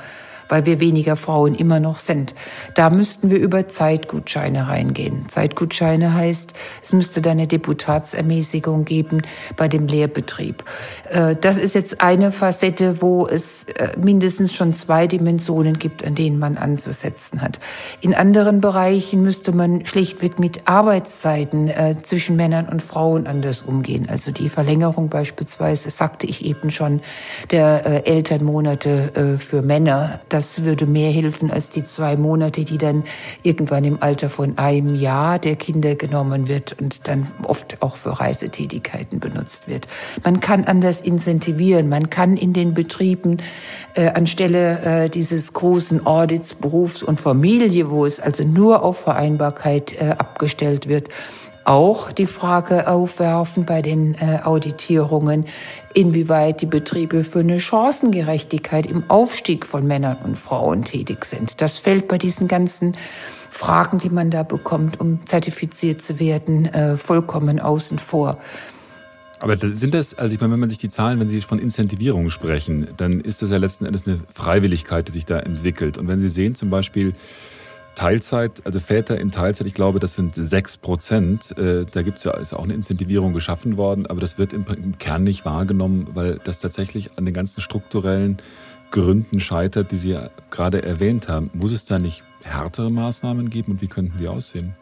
[0.51, 2.35] weil wir weniger Frauen immer noch sind.
[2.75, 5.29] Da müssten wir über Zeitgutscheine reingehen.
[5.29, 9.21] Zeitgutscheine heißt, es müsste da eine Deputatsermäßigung geben
[9.55, 10.65] bei dem Lehrbetrieb.
[11.09, 16.15] Äh, das ist jetzt eine Facette, wo es äh, mindestens schon zwei Dimensionen gibt, an
[16.15, 17.61] denen man anzusetzen hat.
[18.01, 24.09] In anderen Bereichen müsste man schlichtweg mit Arbeitszeiten äh, zwischen Männern und Frauen anders umgehen.
[24.09, 26.99] Also die Verlängerung beispielsweise, sagte ich eben schon,
[27.51, 30.19] der Elternmonate für Männer.
[30.29, 33.03] Das würde mehr helfen als die zwei Monate, die dann
[33.43, 38.19] irgendwann im Alter von einem Jahr der Kinder genommen wird und dann oft auch für
[38.19, 39.87] Reisetätigkeiten benutzt wird.
[40.23, 41.89] Man kann anders incentivieren.
[41.89, 43.37] Man kann in den Betrieben
[43.95, 49.93] äh, anstelle äh, dieses großen Audits Berufs und Familie, wo es also nur auf Vereinbarkeit
[49.93, 51.09] äh, abgestellt wird,
[51.71, 55.45] auch die Frage aufwerfen bei den äh, Auditierungen,
[55.93, 61.61] inwieweit die Betriebe für eine Chancengerechtigkeit im Aufstieg von Männern und Frauen tätig sind.
[61.61, 62.97] Das fällt bei diesen ganzen
[63.49, 68.37] Fragen, die man da bekommt, um zertifiziert zu werden, äh, vollkommen außen vor.
[69.39, 72.29] Aber sind das, also ich meine, wenn man sich die Zahlen, wenn Sie von Incentivierung
[72.29, 75.97] sprechen, dann ist das ja letzten Endes eine Freiwilligkeit, die sich da entwickelt.
[75.97, 77.13] Und wenn Sie sehen zum Beispiel
[77.95, 81.57] Teilzeit, also Väter in Teilzeit, ich glaube, das sind sechs Prozent.
[81.57, 84.65] Äh, da gibt es ja ist auch eine Incentivierung geschaffen worden, aber das wird im,
[84.65, 88.37] im Kern nicht wahrgenommen, weil das tatsächlich an den ganzen strukturellen
[88.91, 91.49] Gründen scheitert, die Sie ja gerade erwähnt haben.
[91.53, 94.75] Muss es da nicht härtere Maßnahmen geben und wie könnten die aussehen?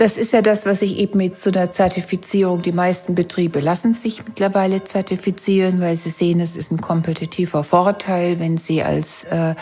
[0.00, 3.92] Das ist ja das, was ich eben mit so einer Zertifizierung, die meisten Betriebe lassen
[3.92, 9.54] sich mittlerweile zertifizieren, weil sie sehen, es ist ein kompetitiver Vorteil, wenn sie als äh,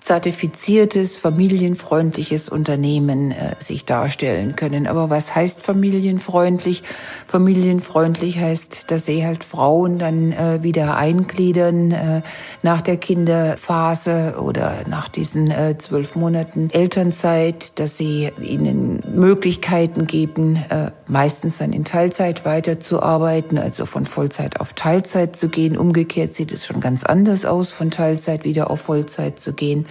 [0.00, 4.86] zertifiziertes, familienfreundliches Unternehmen äh, sich darstellen können.
[4.86, 6.82] Aber was heißt familienfreundlich?
[7.26, 12.22] Familienfreundlich heißt, dass sie halt Frauen dann äh, wieder eingliedern äh,
[12.62, 20.56] nach der Kinderphase oder nach diesen äh, zwölf Monaten Elternzeit, dass sie ihnen Möglichkeiten geben,
[20.68, 25.76] äh, meistens dann in Teilzeit weiterzuarbeiten, also von Vollzeit auf Teilzeit zu gehen.
[25.76, 29.86] Umgekehrt sieht es schon ganz anders aus, von Teilzeit wieder auf Vollzeit zu gehen.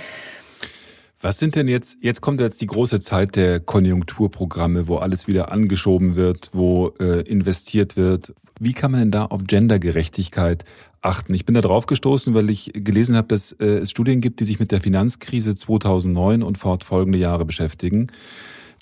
[1.22, 5.52] Was sind denn jetzt, jetzt kommt jetzt die große Zeit der Konjunkturprogramme, wo alles wieder
[5.52, 8.36] angeschoben wird, wo äh, investiert wird.
[8.60, 10.66] Wie kann man denn da auf Gendergerechtigkeit
[11.02, 11.34] achten?
[11.34, 14.46] Ich bin da drauf gestoßen, weil ich gelesen habe, dass äh, es Studien gibt, die
[14.46, 18.12] sich mit der Finanzkrise 2009 und fortfolgende Jahre beschäftigen.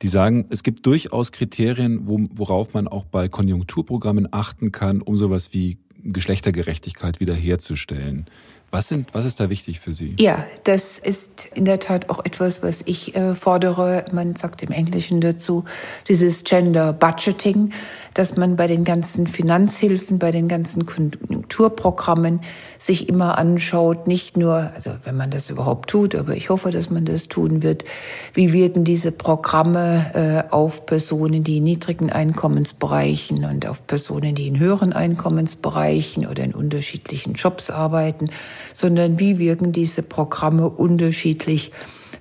[0.04, 5.18] Die sagen, es gibt durchaus Kriterien, wo, worauf man auch bei Konjunkturprogrammen achten kann, um
[5.18, 8.26] sowas wie Geschlechtergerechtigkeit wiederherzustellen.
[8.74, 10.16] Was, sind, was ist da wichtig für Sie?
[10.20, 14.04] Ja, das ist in der Tat auch etwas, was ich äh, fordere.
[14.12, 15.64] Man sagt im Englischen dazu
[16.08, 17.72] dieses Gender Budgeting,
[18.16, 22.40] dass man bei den ganzen Finanzhilfen, bei den ganzen Konjunkturprogrammen
[22.80, 26.90] sich immer anschaut, nicht nur, also wenn man das überhaupt tut, aber ich hoffe, dass
[26.90, 27.86] man das tun wird,
[28.34, 34.48] wie wirken diese Programme äh, auf Personen, die in niedrigen Einkommensbereichen und auf Personen, die
[34.48, 38.32] in höheren Einkommensbereichen oder in unterschiedlichen Jobs arbeiten
[38.74, 41.72] sondern wie wirken diese Programme unterschiedlich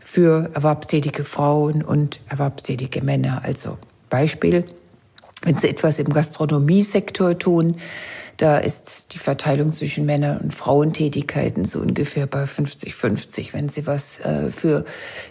[0.00, 3.42] für erwerbstätige Frauen und erwerbstätige Männer.
[3.44, 3.78] Also
[4.11, 4.64] Beispiel,
[5.42, 7.76] wenn Sie etwas im Gastronomiesektor tun,
[8.36, 13.48] da ist die Verteilung zwischen Männern- und Frauentätigkeiten so ungefähr bei 50-50.
[13.52, 14.84] Wenn Sie was äh, für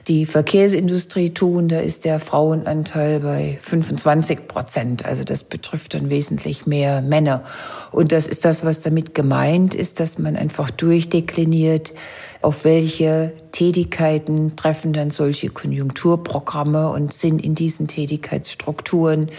[0.08, 5.06] die Verkehrsindustrie tun, da ist der Frauenanteil bei 25 Prozent.
[5.06, 7.44] Also das betrifft dann wesentlich mehr Männer.
[7.92, 11.94] Und das ist das, was damit gemeint ist, dass man einfach durchdekliniert,
[12.42, 19.30] auf welche Tätigkeiten treffen dann solche Konjunkturprogramme und sind in diesen Tätigkeitsstrukturen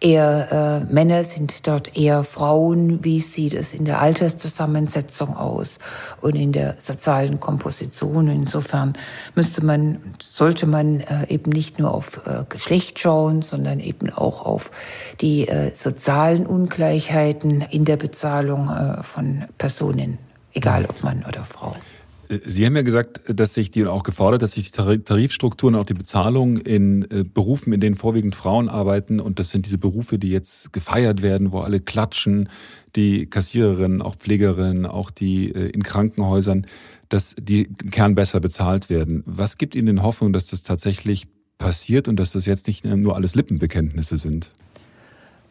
[0.00, 5.78] eher äh, Männer, sind dort eher Frauen, wie sieht es in der Alterszusammensetzung aus
[6.20, 8.28] und in der sozialen Komposition.
[8.28, 8.92] Insofern
[9.34, 14.44] müsste man, sollte man äh, eben nicht nur auf äh, Geschlecht schauen, sondern eben auch
[14.44, 14.70] auf
[15.20, 20.18] die äh, sozialen Ungleichheiten in der Bezahlung äh, von Personen,
[20.52, 21.74] egal ob Mann oder Frau.
[22.44, 25.80] Sie haben ja gesagt, dass sich die und auch gefordert, dass sich die Tarifstrukturen und
[25.80, 29.78] auch die Bezahlung in äh, Berufen, in denen vorwiegend Frauen arbeiten, und das sind diese
[29.78, 32.48] Berufe, die jetzt gefeiert werden, wo alle klatschen,
[32.96, 36.66] die Kassiererinnen, auch Pflegerinnen, auch die äh, in Krankenhäusern,
[37.08, 39.22] dass die im Kern besser bezahlt werden.
[39.26, 41.26] Was gibt Ihnen Hoffnung, dass das tatsächlich
[41.58, 44.52] passiert und dass das jetzt nicht nur alles Lippenbekenntnisse sind?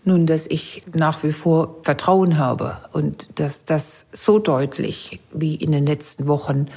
[0.04, 5.72] Nun, dass ich nach wie vor Vertrauen habe und dass das so deutlich wie in
[5.72, 6.68] den letzten Wochen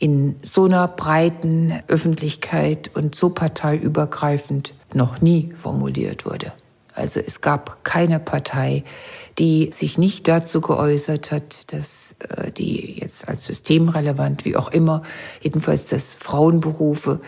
[0.00, 6.52] in so einer breiten Öffentlichkeit und so parteiübergreifend noch nie formuliert wurde.
[6.94, 8.82] Also es gab keine Partei,
[9.38, 15.02] die sich nicht dazu geäußert hat, dass äh, die jetzt als systemrelevant, wie auch immer,
[15.40, 17.20] jedenfalls dass Frauenberufe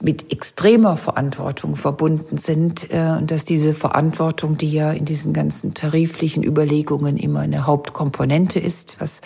[0.00, 5.72] mit extremer Verantwortung verbunden sind äh, und dass diese Verantwortung, die ja in diesen ganzen
[5.72, 9.20] tariflichen Überlegungen immer eine Hauptkomponente ist, was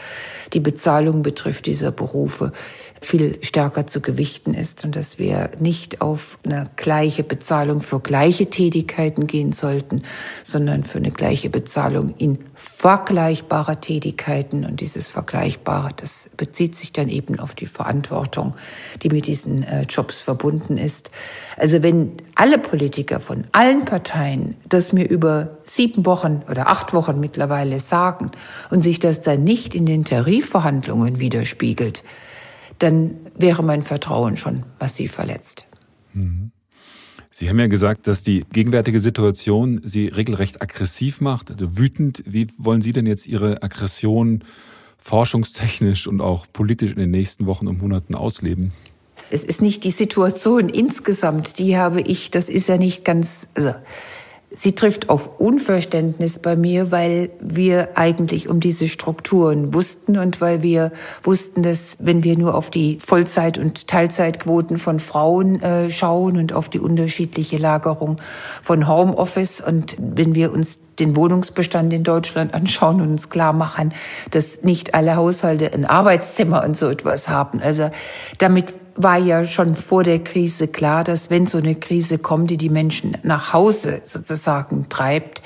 [0.52, 2.52] die Bezahlung betrifft dieser Berufe,
[3.00, 8.46] viel stärker zu gewichten ist und dass wir nicht auf eine gleiche Bezahlung für gleiche
[8.46, 10.02] Tätigkeiten gehen sollten,
[10.44, 14.64] sondern für eine gleiche Bezahlung in vergleichbarer Tätigkeiten.
[14.64, 18.54] Und dieses Vergleichbare, das bezieht sich dann eben auf die Verantwortung,
[19.02, 21.10] die mit diesen äh, Jobs verbunden ist.
[21.56, 27.20] Also wenn alle Politiker von allen Parteien das mir über sieben Wochen oder acht Wochen
[27.20, 28.30] mittlerweile sagen
[28.70, 32.04] und sich das dann nicht in den Tarifverhandlungen widerspiegelt,
[32.78, 35.66] dann wäre mein Vertrauen schon massiv verletzt.
[36.12, 36.50] Mhm.
[37.30, 42.24] Sie haben ja gesagt, dass die gegenwärtige Situation Sie regelrecht aggressiv macht, also wütend.
[42.26, 44.42] Wie wollen Sie denn jetzt Ihre Aggression
[44.96, 48.72] forschungstechnisch und auch politisch in den nächsten Wochen und Monaten ausleben?
[49.30, 53.74] Es ist nicht die Situation insgesamt, die habe ich, das ist ja nicht ganz, also
[54.50, 60.62] Sie trifft auf Unverständnis bei mir, weil wir eigentlich um diese Strukturen wussten und weil
[60.62, 60.90] wir
[61.22, 66.54] wussten, dass wenn wir nur auf die Vollzeit- und Teilzeitquoten von Frauen äh, schauen und
[66.54, 68.20] auf die unterschiedliche Lagerung
[68.62, 73.92] von Homeoffice und wenn wir uns den Wohnungsbestand in Deutschland anschauen und uns klar machen,
[74.30, 77.60] dass nicht alle Haushalte ein Arbeitszimmer und so etwas haben.
[77.60, 77.90] Also
[78.38, 82.56] damit war ja schon vor der Krise klar, dass wenn so eine Krise kommt, die
[82.56, 85.40] die Menschen nach Hause sozusagen treibt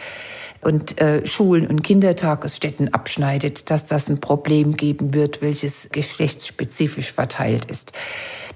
[0.62, 7.66] und äh, Schulen und Kindertagesstätten abschneidet, dass das ein Problem geben wird, welches geschlechtsspezifisch verteilt
[7.66, 7.92] ist.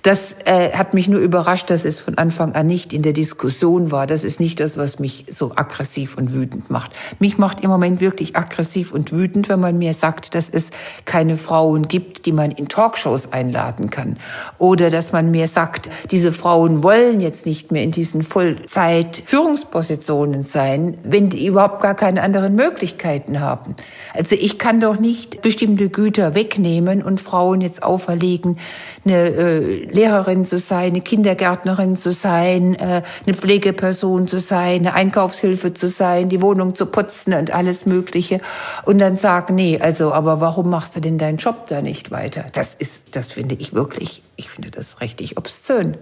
[0.07, 3.91] Das äh, hat mich nur überrascht, dass es von Anfang an nicht in der Diskussion
[3.91, 4.07] war.
[4.07, 6.93] Das ist nicht das, was mich so aggressiv und wütend macht.
[7.19, 10.71] Mich macht im Moment wirklich aggressiv und wütend, wenn man mir sagt, dass es
[11.07, 14.17] keine Frauen gibt, die man in Talkshows einladen kann.
[14.59, 20.99] Oder dass man mir sagt, diese Frauen wollen jetzt nicht mehr in diesen Vollzeit-Führungspositionen sein,
[21.03, 23.77] wenn die überhaupt gar keine anderen Möglichkeiten haben.
[24.15, 28.59] Also ich kann doch nicht bestimmte Güter wegnehmen und Frauen jetzt auferlegen,
[29.05, 34.95] eine äh, Lehrerin zu sein, eine Kindergärtnerin zu sein, äh, eine Pflegeperson zu sein, eine
[34.95, 38.41] Einkaufshilfe zu sein, die Wohnung zu putzen und alles Mögliche.
[38.85, 42.47] Und dann sagen, nee, also, aber warum machst du denn deinen Job da nicht weiter?
[42.53, 45.97] Das ist, das finde ich wirklich, ich finde das richtig obszön.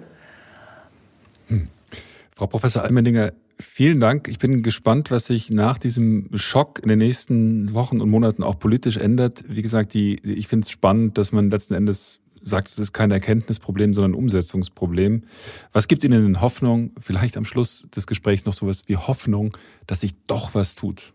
[1.49, 1.69] Hm.
[2.37, 4.27] Frau Professor Almendinger, vielen Dank.
[4.27, 8.59] Ich bin gespannt, was sich nach diesem Schock in den nächsten Wochen und Monaten auch
[8.59, 9.45] politisch ändert.
[9.47, 13.13] Wie gesagt, die, ich finde es spannend, dass man letzten Endes sagt, es ist kein
[13.13, 15.23] Erkenntnisproblem, sondern ein Umsetzungsproblem.
[15.73, 19.57] Was gibt Ihnen denn Hoffnung, vielleicht am Schluss des Gesprächs noch sowas wie Hoffnung,
[19.87, 21.13] dass sich doch was tut?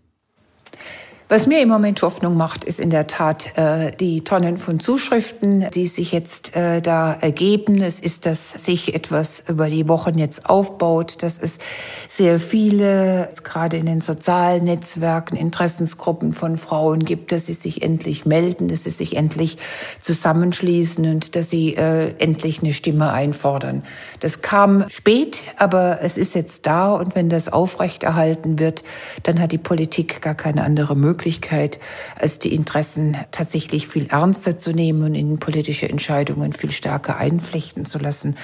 [1.31, 5.69] Was mir im Moment Hoffnung macht, ist in der Tat äh, die Tonnen von Zuschriften,
[5.69, 7.83] die sich jetzt äh, da ergeben.
[7.83, 11.59] Es ist, dass sich etwas über die Wochen jetzt aufbaut, dass es
[12.07, 18.25] sehr viele, gerade in den sozialen Netzwerken, Interessensgruppen von Frauen gibt, dass sie sich endlich
[18.25, 19.59] melden, dass sie sich endlich
[20.01, 23.83] zusammenschließen und dass sie äh, endlich eine Stimme einfordern.
[24.19, 28.83] Das kam spät, aber es ist jetzt da und wenn das aufrechterhalten wird,
[29.21, 31.79] dann hat die Politik gar keine andere Möglichkeit Möglichkeit,
[32.17, 37.85] als die Interessen tatsächlich viel ernster zu nehmen und in politische Entscheidungen viel stärker einflechten
[37.85, 38.37] zu lassen.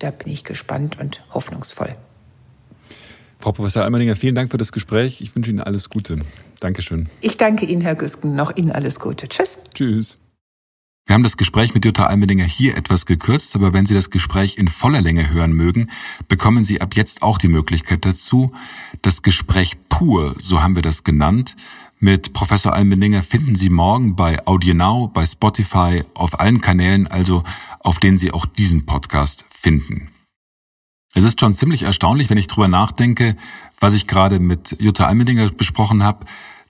[0.00, 1.94] Da bin ich gespannt und hoffnungsvoll.
[3.38, 5.20] Frau Professor Almerdinger, vielen Dank für das Gespräch.
[5.20, 6.18] Ich wünsche Ihnen alles Gute.
[6.58, 7.08] Dankeschön.
[7.20, 8.34] Ich danke Ihnen, Herr Güsken.
[8.34, 9.28] Noch Ihnen alles Gute.
[9.28, 9.58] Tschüss.
[9.72, 10.18] Tschüss.
[11.06, 14.56] Wir haben das Gespräch mit Jutta Almedinger hier etwas gekürzt, aber wenn Sie das Gespräch
[14.56, 15.90] in voller Länge hören mögen,
[16.28, 18.52] bekommen Sie ab jetzt auch die Möglichkeit dazu.
[19.02, 21.56] Das Gespräch pur, so haben wir das genannt,
[22.04, 27.42] mit Professor Almedinger finden Sie morgen bei AudioNow, bei Spotify, auf allen Kanälen, also
[27.80, 30.10] auf denen Sie auch diesen Podcast finden.
[31.14, 33.38] Es ist schon ziemlich erstaunlich, wenn ich drüber nachdenke,
[33.80, 36.26] was ich gerade mit Jutta Almedinger besprochen habe,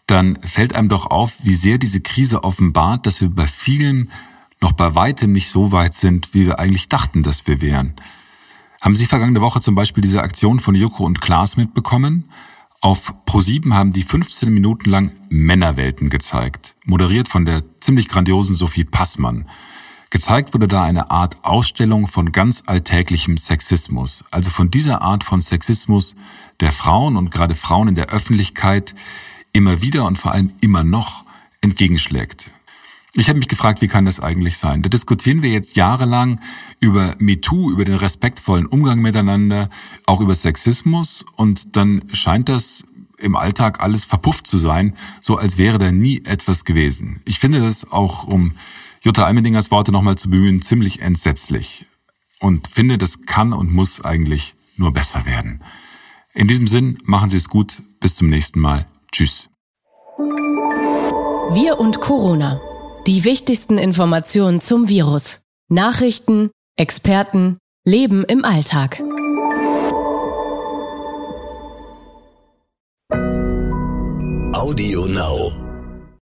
[0.07, 4.13] dann fällt einem doch auf, wie sehr diese Krise offenbart, dass wir bei vielen
[4.61, 7.95] noch bei weitem nicht so weit sind, wie wir eigentlich dachten, dass wir wären.
[8.81, 12.31] Haben Sie vergangene Woche zum Beispiel diese Aktion von Joko und Klaas mitbekommen?
[12.85, 18.85] Auf Pro7 haben die 15 Minuten lang Männerwelten gezeigt, moderiert von der ziemlich grandiosen Sophie
[18.85, 19.49] Passmann.
[20.11, 25.41] Gezeigt wurde da eine Art Ausstellung von ganz alltäglichem Sexismus, also von dieser Art von
[25.41, 26.15] Sexismus
[26.61, 28.95] der Frauen und gerade Frauen in der Öffentlichkeit,
[29.55, 31.25] immer wieder und vor allem immer noch
[31.63, 32.51] entgegenschlägt.
[33.17, 34.83] Ich habe mich gefragt, wie kann das eigentlich sein?
[34.83, 36.41] Da diskutieren wir jetzt jahrelang
[36.81, 39.71] über MeToo, über den respektvollen Umgang miteinander,
[40.05, 42.83] auch über Sexismus und dann scheint das
[43.19, 47.23] im Alltag alles verpufft zu sein, so als wäre da nie etwas gewesen.
[47.25, 48.55] Ich finde das auch, um
[49.03, 51.87] Jutta Almendingers Worte nochmal zu bemühen, ziemlich entsetzlich
[52.41, 55.63] und finde, das kann und muss eigentlich nur besser werden.
[56.35, 57.81] In diesem Sinn, machen Sie es gut.
[58.01, 58.87] Bis zum nächsten Mal.
[59.13, 59.49] Tschüss.
[61.53, 62.61] Wir und Corona.
[63.07, 65.41] Die wichtigsten Informationen zum Virus.
[65.69, 69.03] Nachrichten, Experten, Leben im Alltag.
[74.55, 75.64] Audio Now.